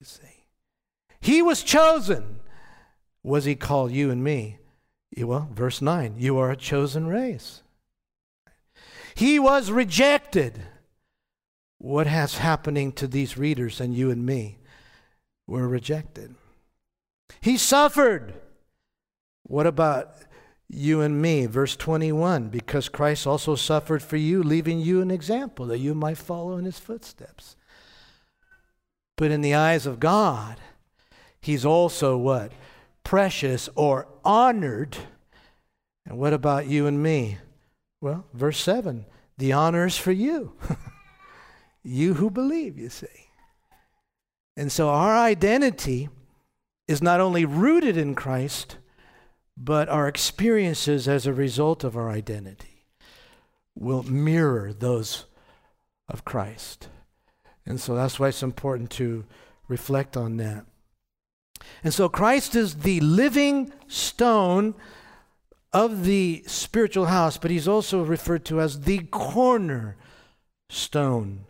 [0.00, 0.31] You see,
[1.22, 2.40] he was chosen.
[3.22, 4.58] Was he called you and me?
[5.16, 7.62] Well, verse 9 you are a chosen race.
[9.14, 10.60] He was rejected.
[11.78, 14.58] What has happening to these readers and you and me?
[15.46, 16.34] We're rejected.
[17.40, 18.34] He suffered.
[19.44, 20.14] What about
[20.68, 21.46] you and me?
[21.46, 26.18] Verse 21 because Christ also suffered for you, leaving you an example that you might
[26.18, 27.56] follow in his footsteps.
[29.16, 30.58] But in the eyes of God,
[31.42, 32.52] he's also what?
[33.04, 34.96] Precious or honored.
[36.06, 37.36] And what about you and me?
[38.00, 39.04] Well, verse 7
[39.38, 40.52] the honor is for you.
[41.82, 43.06] you who believe, you see.
[44.56, 46.08] And so our identity
[46.86, 48.76] is not only rooted in Christ,
[49.56, 52.86] but our experiences as a result of our identity
[53.74, 55.24] will mirror those
[56.08, 56.88] of Christ.
[57.64, 59.24] And so that's why it's important to
[59.68, 60.66] reflect on that.
[61.84, 64.74] And so Christ is the living stone
[65.72, 69.96] of the spiritual house, but he's also referred to as the corner
[70.68, 71.46] stone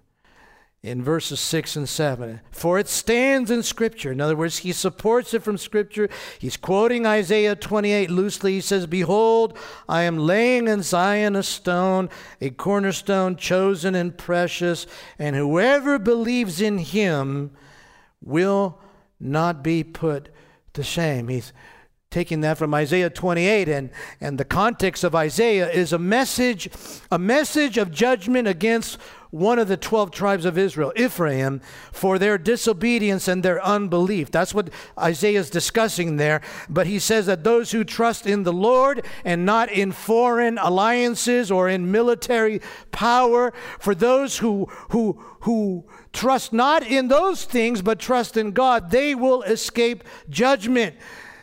[0.83, 2.41] in verses 6 and 7.
[2.51, 4.11] For it stands in Scripture.
[4.11, 6.09] In other words, he supports it from Scripture.
[6.41, 8.55] He's quoting Isaiah 28 loosely.
[8.55, 9.57] He says, Behold,
[9.89, 12.11] I am laying in Zion a stone,
[12.41, 14.87] a cornerstone chosen and precious,
[15.19, 17.53] and whoever believes in him
[18.21, 18.81] will
[19.23, 20.29] not be put
[20.75, 21.29] to shame.
[21.29, 21.53] He's
[22.11, 26.69] taking that from Isaiah 28 and, and the context of Isaiah is a message
[27.11, 28.99] a message of judgment against
[29.33, 34.31] one of the 12 tribes of Israel, Ephraim, for their disobedience and their unbelief.
[34.31, 34.69] That's what
[34.99, 36.43] Isaiah is discussing there.
[36.69, 41.51] But he says that those who trust in the Lord and not in foreign alliances
[41.51, 42.61] or in military
[42.93, 48.91] power, for those who, who, who trust not in those things but trust in God,
[48.91, 50.95] they will escape judgment.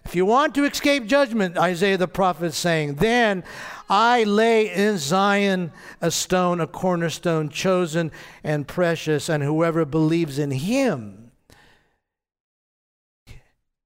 [0.05, 3.43] If you want to escape judgment, Isaiah the prophet is saying, then
[3.89, 8.11] I lay in Zion a stone, a cornerstone, chosen
[8.43, 11.31] and precious, and whoever believes in him,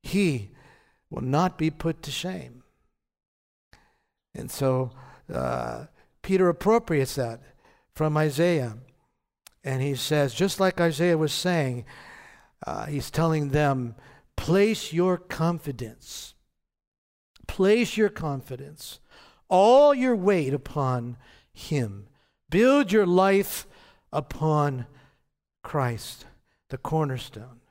[0.02, 0.52] he
[1.10, 2.64] will not be put to shame.
[4.36, 4.92] And so
[5.32, 5.86] uh,
[6.22, 7.42] Peter appropriates that
[7.94, 8.78] from Isaiah.
[9.64, 11.86] And he says, just like Isaiah was saying,
[12.68, 13.96] uh, he's telling them,
[14.36, 16.34] place your confidence,
[17.48, 19.00] place your confidence,
[19.54, 21.16] all your weight upon
[21.54, 22.08] him.
[22.50, 23.68] Build your life
[24.12, 24.88] upon
[25.62, 26.26] Christ,
[26.70, 27.62] the cornerstone,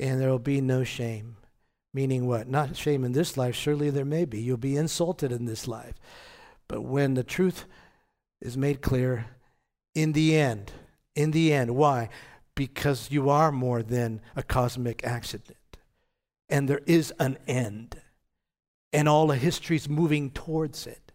[0.00, 1.36] and there will be no shame.
[1.92, 2.48] Meaning what?
[2.48, 4.40] Not shame in this life, surely there may be.
[4.40, 5.94] You'll be insulted in this life.
[6.66, 7.66] But when the truth
[8.40, 9.26] is made clear,
[9.94, 10.72] in the end.
[11.14, 11.76] In the end.
[11.76, 12.08] Why?
[12.56, 15.56] Because you are more than a cosmic accident.
[16.48, 18.00] And there is an end.
[18.94, 21.12] And all of history is moving towards it.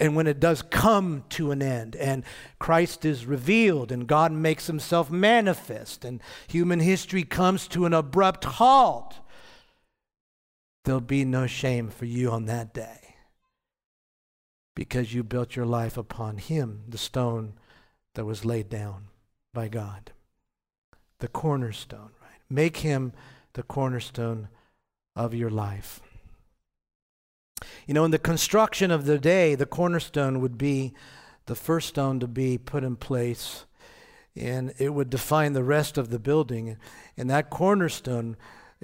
[0.00, 2.24] And when it does come to an end and
[2.58, 8.44] Christ is revealed and God makes himself manifest and human history comes to an abrupt
[8.44, 9.20] halt,
[10.84, 13.16] there'll be no shame for you on that day
[14.74, 17.54] because you built your life upon him, the stone
[18.14, 19.06] that was laid down
[19.52, 20.10] by God.
[21.20, 22.40] The cornerstone, right?
[22.50, 23.12] Make him
[23.52, 24.48] the cornerstone
[25.14, 26.00] of your life.
[27.86, 30.92] You know, in the construction of the day, the cornerstone would be
[31.46, 33.64] the first stone to be put in place,
[34.36, 36.76] and it would define the rest of the building.
[37.16, 38.36] And that cornerstone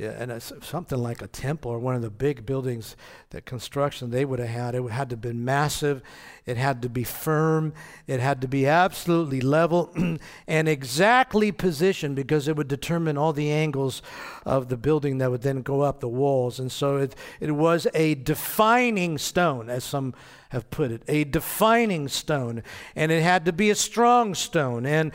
[0.05, 2.97] and it's something like a temple or one of the big buildings
[3.31, 4.75] that construction they would have had.
[4.75, 6.03] It had to have been massive.
[6.47, 7.73] It had to be firm.
[8.07, 9.93] It had to be absolutely level
[10.47, 14.03] and exactly positioned because it would determine all the angles
[14.45, 16.59] of the building that would then go up the walls.
[16.59, 20.15] And so it, it was a defining stone, as some
[20.51, 22.63] have put it, a defining stone.
[22.97, 25.13] And it had to be a strong stone and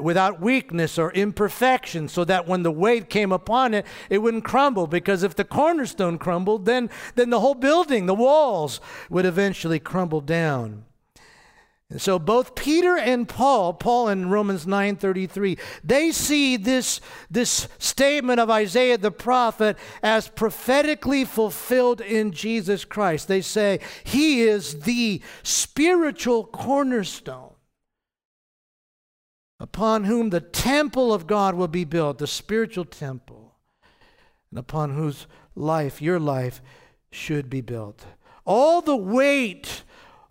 [0.00, 4.86] without weakness or imperfection, so that when the weight came upon it, it wouldn't crumble.
[4.86, 8.80] Because if the cornerstone crumbled, then, then the whole building, the walls,
[9.10, 10.84] would eventually crumble down.
[11.88, 17.00] And so both Peter and Paul, Paul in Romans 9:33, they see this,
[17.30, 23.28] this statement of Isaiah the prophet as prophetically fulfilled in Jesus Christ.
[23.28, 27.52] They say he is the spiritual cornerstone
[29.60, 33.35] upon whom the temple of God will be built, the spiritual temple,
[34.56, 36.62] and upon whose life, your life,
[37.10, 38.06] should be built.
[38.46, 39.82] All the weight,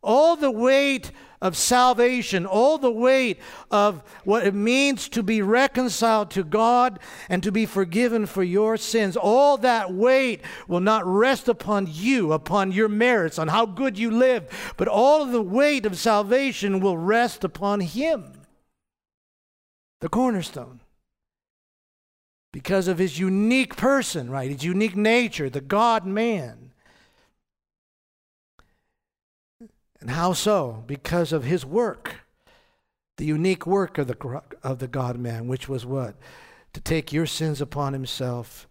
[0.01, 1.11] all the weight
[1.43, 6.97] of salvation, all the weight of what it means to be reconciled to God
[7.29, 12.33] and to be forgiven for your sins, all that weight will not rest upon you,
[12.33, 16.79] upon your merits, on how good you live, but all of the weight of salvation
[16.79, 18.31] will rest upon Him,
[20.01, 20.79] the cornerstone.
[22.55, 24.49] Because of his unique person, right?
[24.49, 26.71] His unique nature, the God man.
[29.99, 30.81] And how so?
[30.87, 32.15] Because of his work,
[33.17, 36.15] the unique work of the, of the God man, which was what?
[36.71, 38.69] To take your sins upon himself,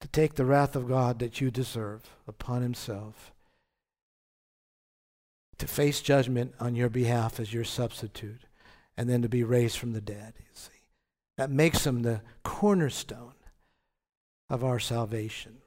[0.00, 3.32] to take the wrath of God that you deserve upon himself,
[5.58, 8.42] to face judgment on your behalf as your substitute,
[8.96, 10.34] and then to be raised from the dead.
[10.38, 10.71] You see,
[11.36, 13.34] that makes him the cornerstone
[14.50, 15.58] of our salvation.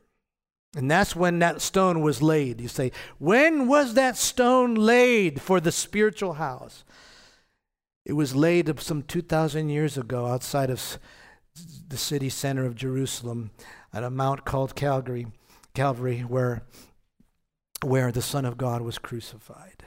[0.76, 2.60] And that's when that stone was laid.
[2.60, 6.84] You say, when was that stone laid for the spiritual house?
[8.06, 11.00] It was laid some 2,000 years ago outside of
[11.88, 13.52] the city center of Jerusalem
[13.94, 15.28] at a mount called Calvary,
[15.74, 16.64] Calvary where,
[17.82, 19.84] where the Son of God was crucified.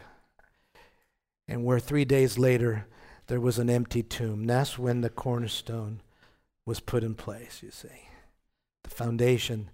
[1.47, 2.87] And where three days later
[3.29, 4.47] there was an empty tomb.
[4.47, 6.01] That's when the cornerstone
[6.67, 8.09] was put in place, you see.
[8.85, 9.71] The foundation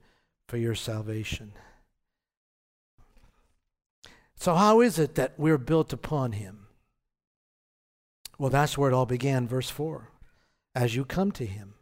[0.49, 1.53] for your salvation.
[4.37, 6.67] So, how is it that we're built upon him?
[8.39, 10.11] Well, that's where it all began, verse 4.
[10.75, 11.75] As you come to him.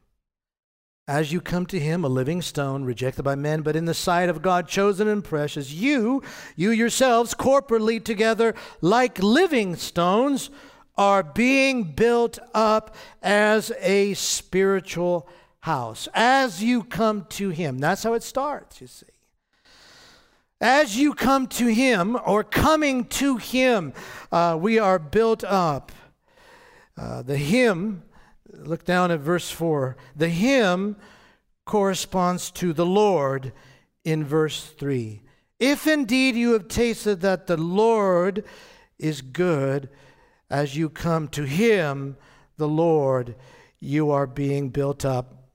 [1.09, 4.29] As you come to him, a living stone, rejected by men, but in the sight
[4.29, 6.23] of God, chosen and precious, you,
[6.55, 10.51] you yourselves, corporately together, like living stones,
[10.97, 15.28] are being built up as a spiritual
[15.61, 16.09] house.
[16.14, 17.78] As you come to Him.
[17.78, 19.07] That's how it starts, you see.
[20.61, 23.93] As you come to Him or coming to Him,
[24.30, 25.90] uh, we are built up.
[26.97, 28.03] Uh, the hymn,
[28.53, 29.97] look down at verse 4.
[30.14, 30.97] The hymn
[31.64, 33.53] corresponds to the Lord
[34.05, 35.22] in verse 3.
[35.59, 38.45] If indeed you have tasted that the Lord
[38.99, 39.88] is good,
[40.53, 42.16] as you come to Him,
[42.59, 43.34] the Lord,
[43.80, 45.48] you are being built up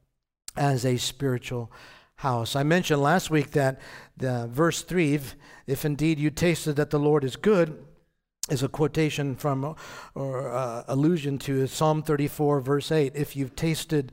[0.58, 1.72] as a spiritual
[2.16, 2.56] house.
[2.56, 3.80] I mentioned last week that
[4.18, 5.20] the verse 3
[5.68, 7.86] if, indeed you tasted that the Lord is good,
[8.50, 9.76] is a quotation from
[10.16, 13.12] or uh, allusion to Psalm 34, verse 8.
[13.16, 14.12] If you've tasted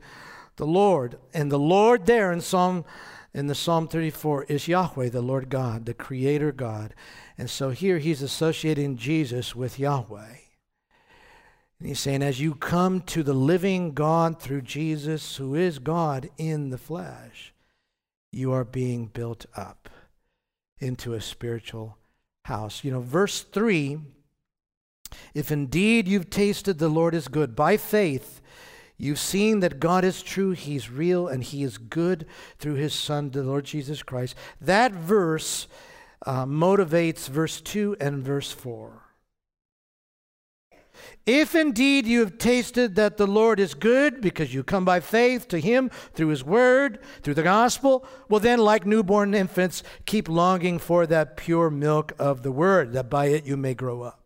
[0.57, 2.85] the Lord, and the Lord there in Psalm
[3.33, 6.93] in the Psalm 34 is Yahweh, the Lord God, the Creator God.
[7.37, 10.44] And so here he's associating Jesus with Yahweh.
[11.79, 16.29] And he's saying, as you come to the living God through Jesus, who is God
[16.37, 17.53] in the flesh,
[18.31, 19.89] you are being built up
[20.79, 21.97] into a spiritual
[22.45, 22.83] house.
[22.83, 23.99] You know, verse 3
[25.33, 28.41] if indeed you've tasted the Lord is good by faith,
[28.97, 32.25] you've seen that God is true, He's real, and He is good
[32.57, 34.35] through His Son, the Lord Jesus Christ.
[34.59, 35.67] That verse
[36.25, 39.04] uh, motivates verse 2 and verse 4.
[41.25, 45.47] If indeed you have tasted that the Lord is good, because you come by faith
[45.47, 50.77] to Him through His Word, through the gospel, well, then, like newborn infants, keep longing
[50.77, 54.25] for that pure milk of the Word, that by it you may grow up.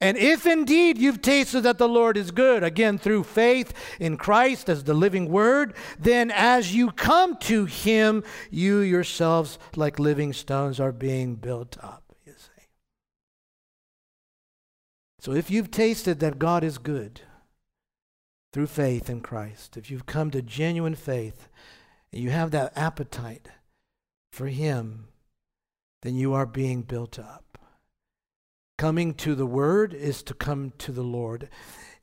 [0.00, 4.68] And if indeed you've tasted that the Lord is good, again through faith in Christ
[4.68, 10.78] as the living word, then as you come to him, you yourselves, like living stones,
[10.78, 12.62] are being built up, you see.
[15.20, 17.22] So if you've tasted that God is good
[18.52, 21.48] through faith in Christ, if you've come to genuine faith,
[22.12, 23.48] and you have that appetite
[24.32, 25.08] for him,
[26.02, 27.58] then you are being built up.
[28.78, 31.48] Coming to the Word is to come to the Lord.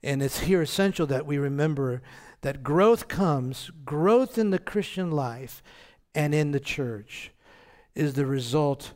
[0.03, 2.01] And it's here essential that we remember
[2.41, 5.63] that growth comes, growth in the Christian life
[6.13, 7.31] and in the church
[7.95, 8.93] is the result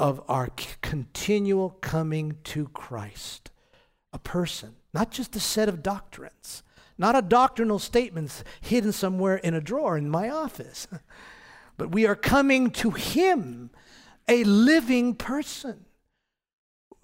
[0.00, 0.48] of our
[0.80, 3.50] continual coming to Christ,
[4.14, 6.62] a person, not just a set of doctrines,
[6.96, 10.88] not a doctrinal statements hidden somewhere in a drawer in my office,
[11.76, 13.70] but we are coming to Him,
[14.26, 15.84] a living person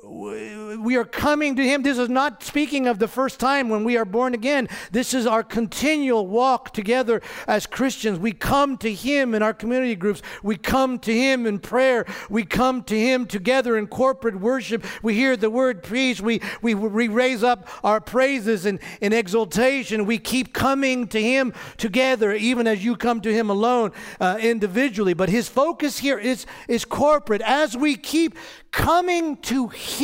[0.09, 1.83] we are coming to Him.
[1.83, 4.69] This is not speaking of the first time when we are born again.
[4.93, 8.19] This is our continual walk together as Christians.
[8.19, 10.23] We come to Him in our community groups.
[10.43, 12.07] We come to Him in prayer.
[12.31, 14.85] We come to Him together in corporate worship.
[15.03, 16.21] We hear the word preached.
[16.21, 20.07] We, we, we raise up our praises in, in exaltation.
[20.07, 25.15] We keep coming to Him together, even as you come to Him alone uh, individually.
[25.15, 27.43] But His focus here is, is corporate.
[27.43, 28.37] As we keep
[28.71, 29.96] coming to Him,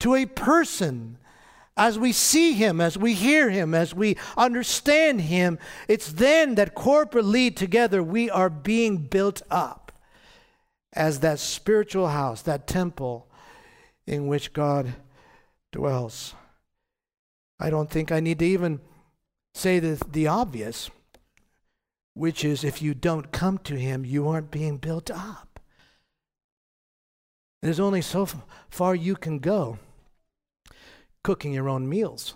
[0.00, 1.18] to a person,
[1.76, 5.58] as we see Him, as we hear Him, as we understand Him,
[5.88, 9.92] it's then that corporately together we are being built up
[10.92, 13.26] as that spiritual house, that temple
[14.06, 14.94] in which God
[15.72, 16.34] dwells.
[17.58, 18.80] I don't think I need to even
[19.54, 20.90] say the, the obvious,
[22.14, 25.43] which is if you don't come to Him, you aren't being built up.
[27.64, 28.28] There's only so
[28.68, 29.78] far you can go
[31.22, 32.34] cooking your own meals.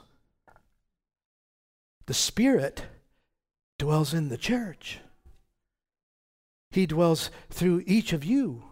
[2.07, 2.85] The Spirit
[3.79, 5.01] dwells in the church.
[6.71, 8.63] He dwells through each of you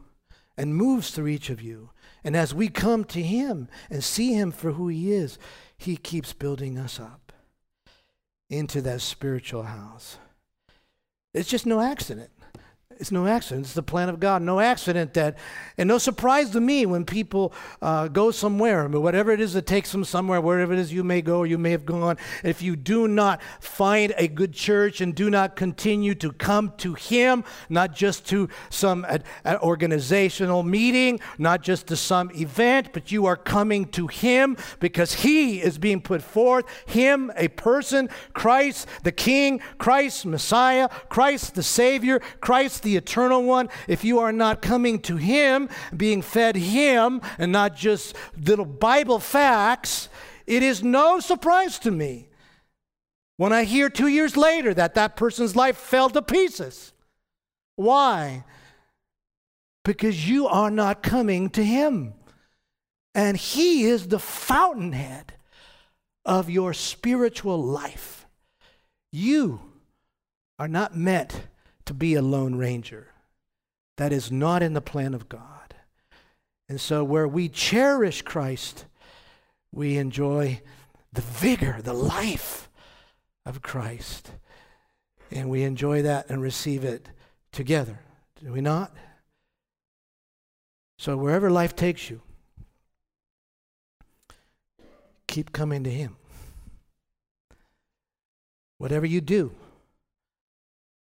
[0.57, 1.91] and moves through each of you.
[2.25, 5.39] And as we come to Him and see Him for who He is,
[5.77, 7.35] He keeps building us up
[8.49, 10.17] into that spiritual house.
[11.35, 12.31] It's just no accident.
[12.99, 13.67] It's no accident.
[13.67, 14.43] It's the plan of God.
[14.43, 15.37] No accident that,
[15.77, 19.67] and no surprise to me when people uh, go somewhere, but whatever it is that
[19.67, 22.63] takes them somewhere, wherever it is you may go or you may have gone, if
[22.63, 27.45] you do not find a good church and do not continue to come to Him,
[27.69, 29.07] not just to some
[29.47, 35.61] organizational meeting, not just to some event, but you are coming to Him because He
[35.61, 36.65] is being put forth.
[36.87, 43.69] Him, a person, Christ the King, Christ Messiah, Christ the Savior, Christ the eternal one,
[43.89, 49.19] if you are not coming to Him, being fed Him, and not just little Bible
[49.19, 50.09] facts,
[50.47, 52.29] it is no surprise to me
[53.37, 56.93] when I hear two years later that that person's life fell to pieces.
[57.75, 58.45] Why?
[59.85, 62.15] Because you are not coming to Him.
[63.17, 65.35] And He is the fountainhead
[66.25, 68.27] of your spiritual life.
[69.11, 69.61] You
[70.57, 71.49] are not meant
[71.87, 73.09] to be a lone ranger.
[73.97, 75.75] That is not in the plan of God.
[76.69, 78.87] And so, where we cherish Christ,
[79.73, 80.61] we enjoy
[81.13, 82.69] the vigor, the life
[83.45, 84.33] of Christ.
[85.31, 87.09] And we enjoy that and receive it
[87.53, 88.01] together.
[88.43, 88.93] Do we not?
[90.99, 92.21] So, wherever life takes you,
[95.29, 96.17] keep coming to Him.
[98.79, 99.53] Whatever you do,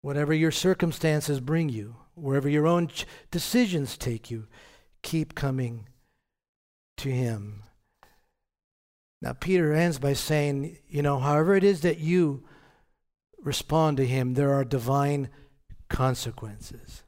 [0.03, 2.91] whatever your circumstances bring you, wherever your own
[3.31, 4.47] decisions take you,
[5.03, 5.89] keep coming
[6.97, 7.63] to Him.
[9.21, 12.45] Now, Peter ends by saying, you know, however it is that you
[13.43, 15.29] respond to Him, there are divine
[15.89, 17.03] consequences.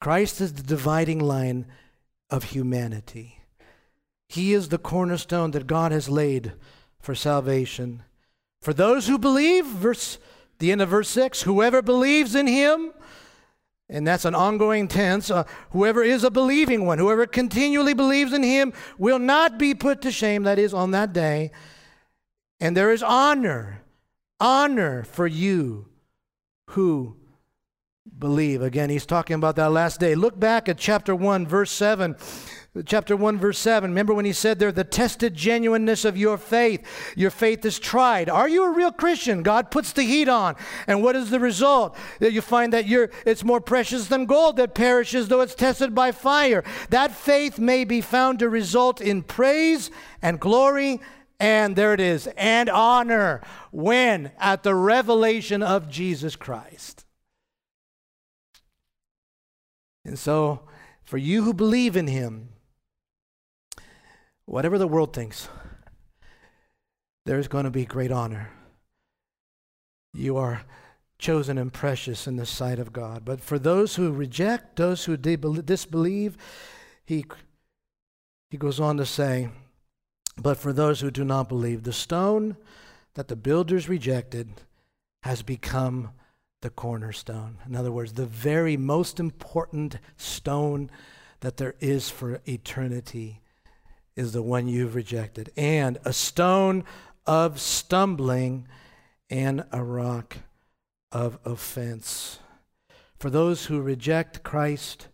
[0.00, 1.66] Christ is the dividing line
[2.30, 3.38] of humanity.
[4.28, 6.52] He is the cornerstone that God has laid
[7.00, 8.02] for salvation.
[8.60, 10.18] For those who believe, verse
[10.62, 12.92] the end of verse 6, whoever believes in him,
[13.88, 18.44] and that's an ongoing tense, uh, whoever is a believing one, whoever continually believes in
[18.44, 21.50] him will not be put to shame, that is, on that day.
[22.60, 23.82] And there is honor,
[24.38, 25.88] honor for you
[26.70, 27.16] who
[28.16, 28.62] believe.
[28.62, 30.14] Again, he's talking about that last day.
[30.14, 32.14] Look back at chapter 1, verse 7.
[32.86, 33.90] Chapter 1, verse 7.
[33.90, 36.82] Remember when he said there, the tested genuineness of your faith.
[37.14, 38.30] Your faith is tried.
[38.30, 39.42] Are you a real Christian?
[39.42, 40.56] God puts the heat on.
[40.86, 41.94] And what is the result?
[42.20, 45.94] That you find that you're, it's more precious than gold that perishes, though it's tested
[45.94, 46.64] by fire.
[46.88, 49.90] That faith may be found to result in praise
[50.22, 51.00] and glory
[51.38, 53.42] and there it is, and honor
[53.72, 57.04] when at the revelation of Jesus Christ.
[60.04, 60.60] And so,
[61.02, 62.50] for you who believe in him,
[64.46, 65.48] whatever the world thinks,
[67.24, 68.50] there's going to be great honor.
[70.12, 70.62] You are
[71.18, 73.24] chosen and precious in the sight of God.
[73.24, 76.36] But for those who reject, those who disbelieve,
[77.06, 77.24] he,
[78.50, 79.48] he goes on to say,
[80.36, 82.56] but for those who do not believe, the stone
[83.14, 84.62] that the builders rejected
[85.22, 86.10] has become
[86.62, 87.58] the cornerstone.
[87.66, 90.90] In other words, the very most important stone
[91.40, 93.41] that there is for eternity
[94.16, 95.50] is the one you've rejected.
[95.56, 96.84] And a stone
[97.26, 98.66] of stumbling
[99.30, 100.38] and a rock
[101.10, 102.38] of offense.
[103.18, 105.08] For those who reject Christ,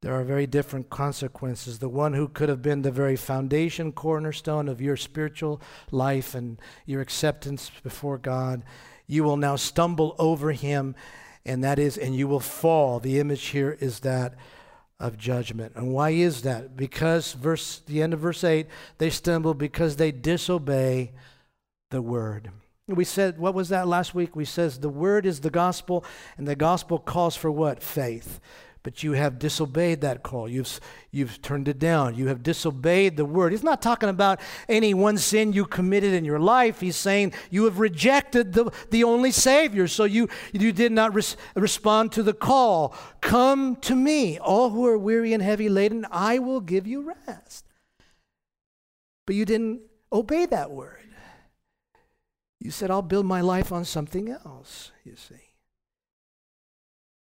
[0.00, 1.78] there are very different consequences.
[1.78, 6.60] The one who could have been the very foundation, cornerstone of your spiritual life and
[6.84, 8.62] your acceptance before God
[9.06, 10.94] you will now stumble over him,
[11.44, 13.00] and that is, and you will fall.
[13.00, 14.34] The image here is that
[15.04, 15.72] of judgment.
[15.76, 16.78] And why is that?
[16.78, 21.12] Because verse the end of verse 8, they stumble because they disobey
[21.90, 22.50] the word.
[22.88, 24.34] We said, what was that last week?
[24.34, 26.04] We says the word is the gospel,
[26.38, 27.82] and the gospel calls for what?
[27.82, 28.40] Faith
[28.84, 30.46] but you have disobeyed that call.
[30.46, 30.78] You've,
[31.10, 32.14] you've turned it down.
[32.14, 33.52] You have disobeyed the word.
[33.52, 36.80] He's not talking about any one sin you committed in your life.
[36.80, 39.88] He's saying you have rejected the, the only Savior.
[39.88, 42.94] So you, you did not res- respond to the call.
[43.22, 47.64] Come to me, all who are weary and heavy laden, I will give you rest.
[49.26, 49.80] But you didn't
[50.12, 50.98] obey that word.
[52.60, 55.43] You said, I'll build my life on something else, you see.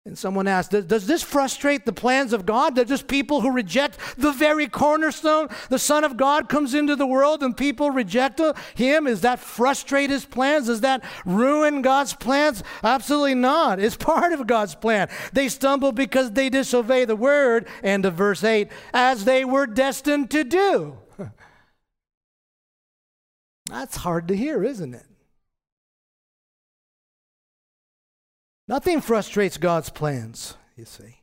[0.07, 2.75] And someone asked, Does this frustrate the plans of God?
[2.75, 7.05] That just people who reject the very cornerstone, the Son of God comes into the
[7.05, 8.39] world and people reject
[8.75, 9.05] him?
[9.05, 10.67] Is that frustrate his plans?
[10.67, 12.63] Does that ruin God's plans?
[12.85, 13.81] Absolutely not.
[13.81, 15.09] It's part of God's plan.
[15.33, 20.31] They stumble because they disobey the word, end of verse 8, as they were destined
[20.31, 20.99] to do.
[23.65, 25.06] That's hard to hear, isn't it?
[28.67, 31.21] Nothing frustrates God's plans, you see.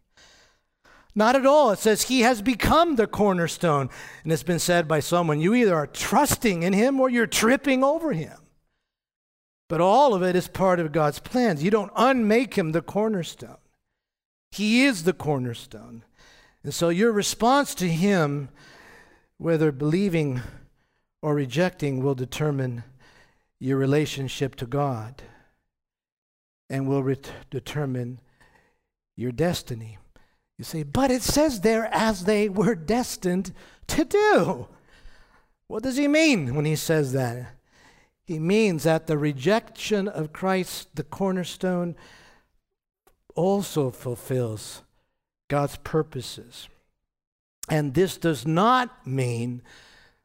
[1.15, 1.71] Not at all.
[1.71, 3.89] It says he has become the cornerstone.
[4.25, 7.85] And it's been said by someone you either are trusting in him or you're tripping
[7.85, 8.37] over him.
[9.69, 11.63] But all of it is part of God's plans.
[11.63, 13.57] You don't unmake him the cornerstone,
[14.51, 16.05] he is the cornerstone.
[16.63, 18.49] And so your response to him,
[19.37, 20.41] whether believing
[21.21, 22.85] or rejecting, will determine
[23.61, 25.23] your relationship to God
[26.69, 28.21] and will ret- determine
[29.17, 29.99] your destiny.
[30.59, 33.53] You say, but it says there as they were destined
[33.89, 34.69] to do.
[35.67, 37.55] What does he mean when he says that?
[38.25, 41.97] He means that the rejection of Christ, the cornerstone,
[43.35, 44.83] also fulfills
[45.49, 46.69] God's purposes.
[47.69, 49.63] And this does not mean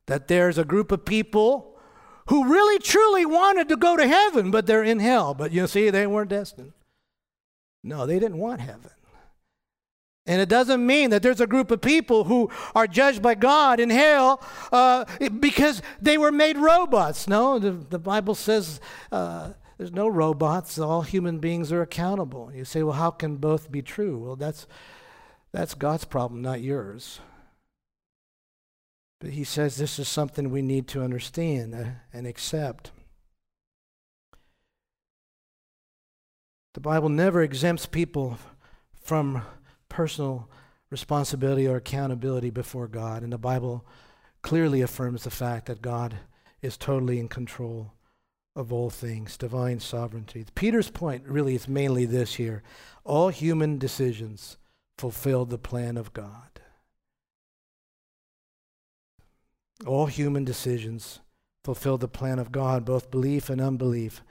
[0.06, 1.79] that there's a group of people
[2.30, 5.34] who really truly wanted to go to heaven, but they're in hell.
[5.34, 6.74] But you see, they weren't destined.
[7.84, 8.92] No, they didn't want heaven.
[10.28, 13.80] And it doesn't mean that there's a group of people who are judged by God
[13.80, 15.06] in hell uh,
[15.40, 17.28] because they were made robots.
[17.28, 18.80] No, the, the Bible says
[19.12, 20.78] uh, there's no robots.
[20.78, 22.52] All human beings are accountable.
[22.54, 24.20] You say, well, how can both be true?
[24.20, 24.68] Well, that's,
[25.52, 27.22] that's God's problem, not yours.
[29.20, 32.92] But he says this is something we need to understand uh, and accept.
[36.74, 38.38] The Bible never exempts people
[39.02, 39.42] from
[39.90, 40.50] personal
[40.90, 43.86] responsibility or accountability before God, and the Bible
[44.42, 46.16] clearly affirms the fact that God
[46.62, 47.94] is totally in control
[48.56, 50.46] of all things, divine sovereignty.
[50.56, 52.64] Peter's point really is mainly this here
[53.04, 54.58] all human decisions
[54.98, 56.49] fulfill the plan of God.
[59.86, 61.20] All human decisions
[61.64, 64.22] fulfill the plan of God, both belief and unbelief.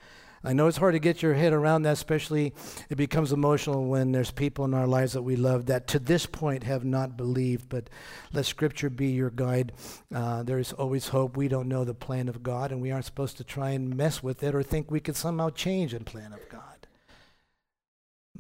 [0.44, 2.54] I know it's hard to get your head around that, especially
[2.88, 6.26] it becomes emotional when there's people in our lives that we love that to this
[6.26, 7.68] point have not believed.
[7.68, 7.90] But
[8.32, 9.72] let Scripture be your guide.
[10.14, 11.36] Uh, there's always hope.
[11.36, 14.22] We don't know the plan of God, and we aren't supposed to try and mess
[14.22, 16.86] with it or think we could somehow change the plan of God.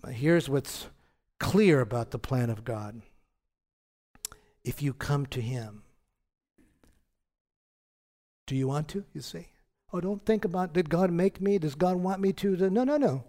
[0.08, 0.86] Here's what's
[1.40, 3.02] clear about the plan of God
[4.64, 5.82] if you come to Him,
[8.48, 9.04] do you want to?
[9.14, 9.46] You see?
[9.92, 11.58] Oh, don't think about did God make me?
[11.58, 12.56] Does God want me to?
[12.56, 13.24] No, no, no.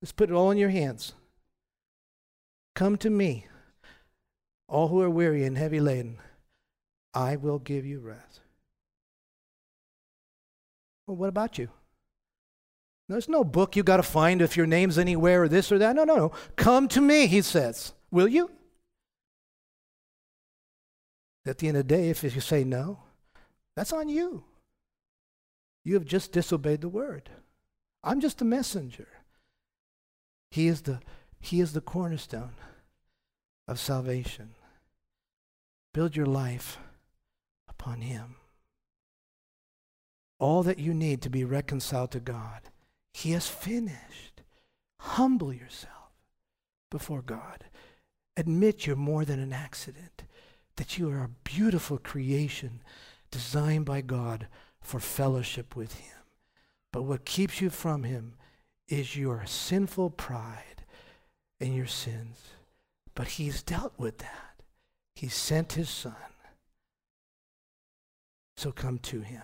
[0.00, 1.14] Let's put it all in your hands.
[2.74, 3.46] Come to me,
[4.68, 6.18] all who are weary and heavy laden.
[7.12, 8.40] I will give you rest.
[11.06, 11.68] Well, what about you?
[13.08, 15.96] There's no book you got to find if your name's anywhere or this or that.
[15.96, 16.32] No, no, no.
[16.54, 17.92] Come to me, he says.
[18.12, 18.50] Will you?
[21.44, 23.00] At the end of the day, if you say no,
[23.80, 24.44] that's on you.
[25.86, 27.30] You have just disobeyed the word.
[28.04, 29.08] I'm just a messenger.
[30.50, 31.00] He is the,
[31.40, 32.56] he is the cornerstone
[33.66, 34.50] of salvation.
[35.94, 36.76] Build your life
[37.70, 38.36] upon Him.
[40.38, 42.60] All that you need to be reconciled to God,
[43.14, 44.42] He has finished.
[44.98, 46.12] Humble yourself
[46.90, 47.64] before God.
[48.36, 50.24] Admit you're more than an accident,
[50.76, 52.82] that you are a beautiful creation
[53.30, 54.46] designed by God
[54.80, 56.16] for fellowship with Him.
[56.92, 58.34] But what keeps you from Him
[58.88, 60.84] is your sinful pride
[61.60, 62.38] and your sins.
[63.14, 64.62] But He's dealt with that.
[65.14, 66.14] He sent His Son.
[68.56, 69.42] So come to Him.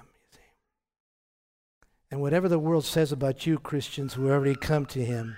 [2.11, 5.37] And whatever the world says about you, Christians, who already come to Him,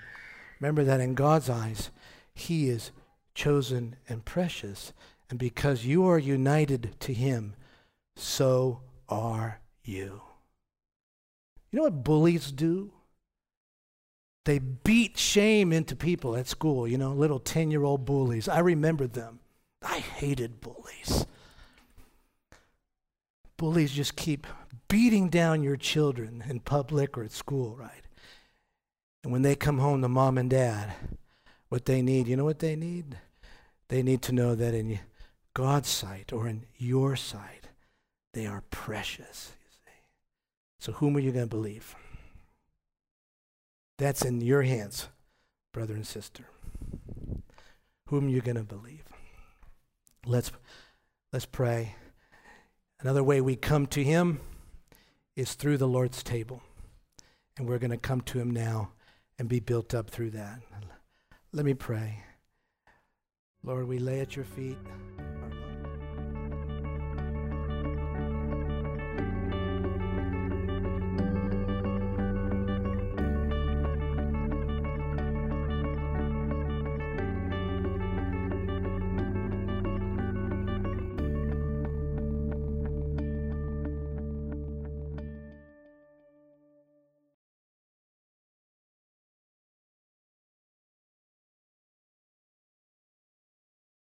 [0.59, 1.89] remember that in God's eyes,
[2.33, 2.91] He is
[3.33, 4.93] chosen and precious.
[5.29, 7.55] And because you are united to Him,
[8.19, 10.21] so are you.
[11.71, 12.91] You know what bullies do?
[14.45, 18.47] They beat shame into people at school, you know, little 10 year old bullies.
[18.47, 19.39] I remember them.
[19.83, 21.25] I hated bullies.
[23.57, 24.47] Bullies just keep
[24.87, 28.03] beating down your children in public or at school, right?
[29.23, 30.93] And when they come home to mom and dad,
[31.67, 33.17] what they need, you know what they need?
[33.89, 34.99] They need to know that in
[35.53, 37.58] God's sight or in your sight,
[38.33, 39.53] they are precious.
[40.79, 41.95] So, whom are you going to believe?
[43.97, 45.09] That's in your hands,
[45.73, 46.45] brother and sister.
[48.07, 49.03] Whom are you going to believe?
[50.25, 50.51] Let's,
[51.33, 51.95] let's pray.
[53.01, 54.39] Another way we come to Him
[55.35, 56.61] is through the Lord's table.
[57.57, 58.91] And we're going to come to Him now
[59.37, 60.59] and be built up through that.
[61.51, 62.23] Let me pray.
[63.63, 64.77] Lord, we lay at your feet.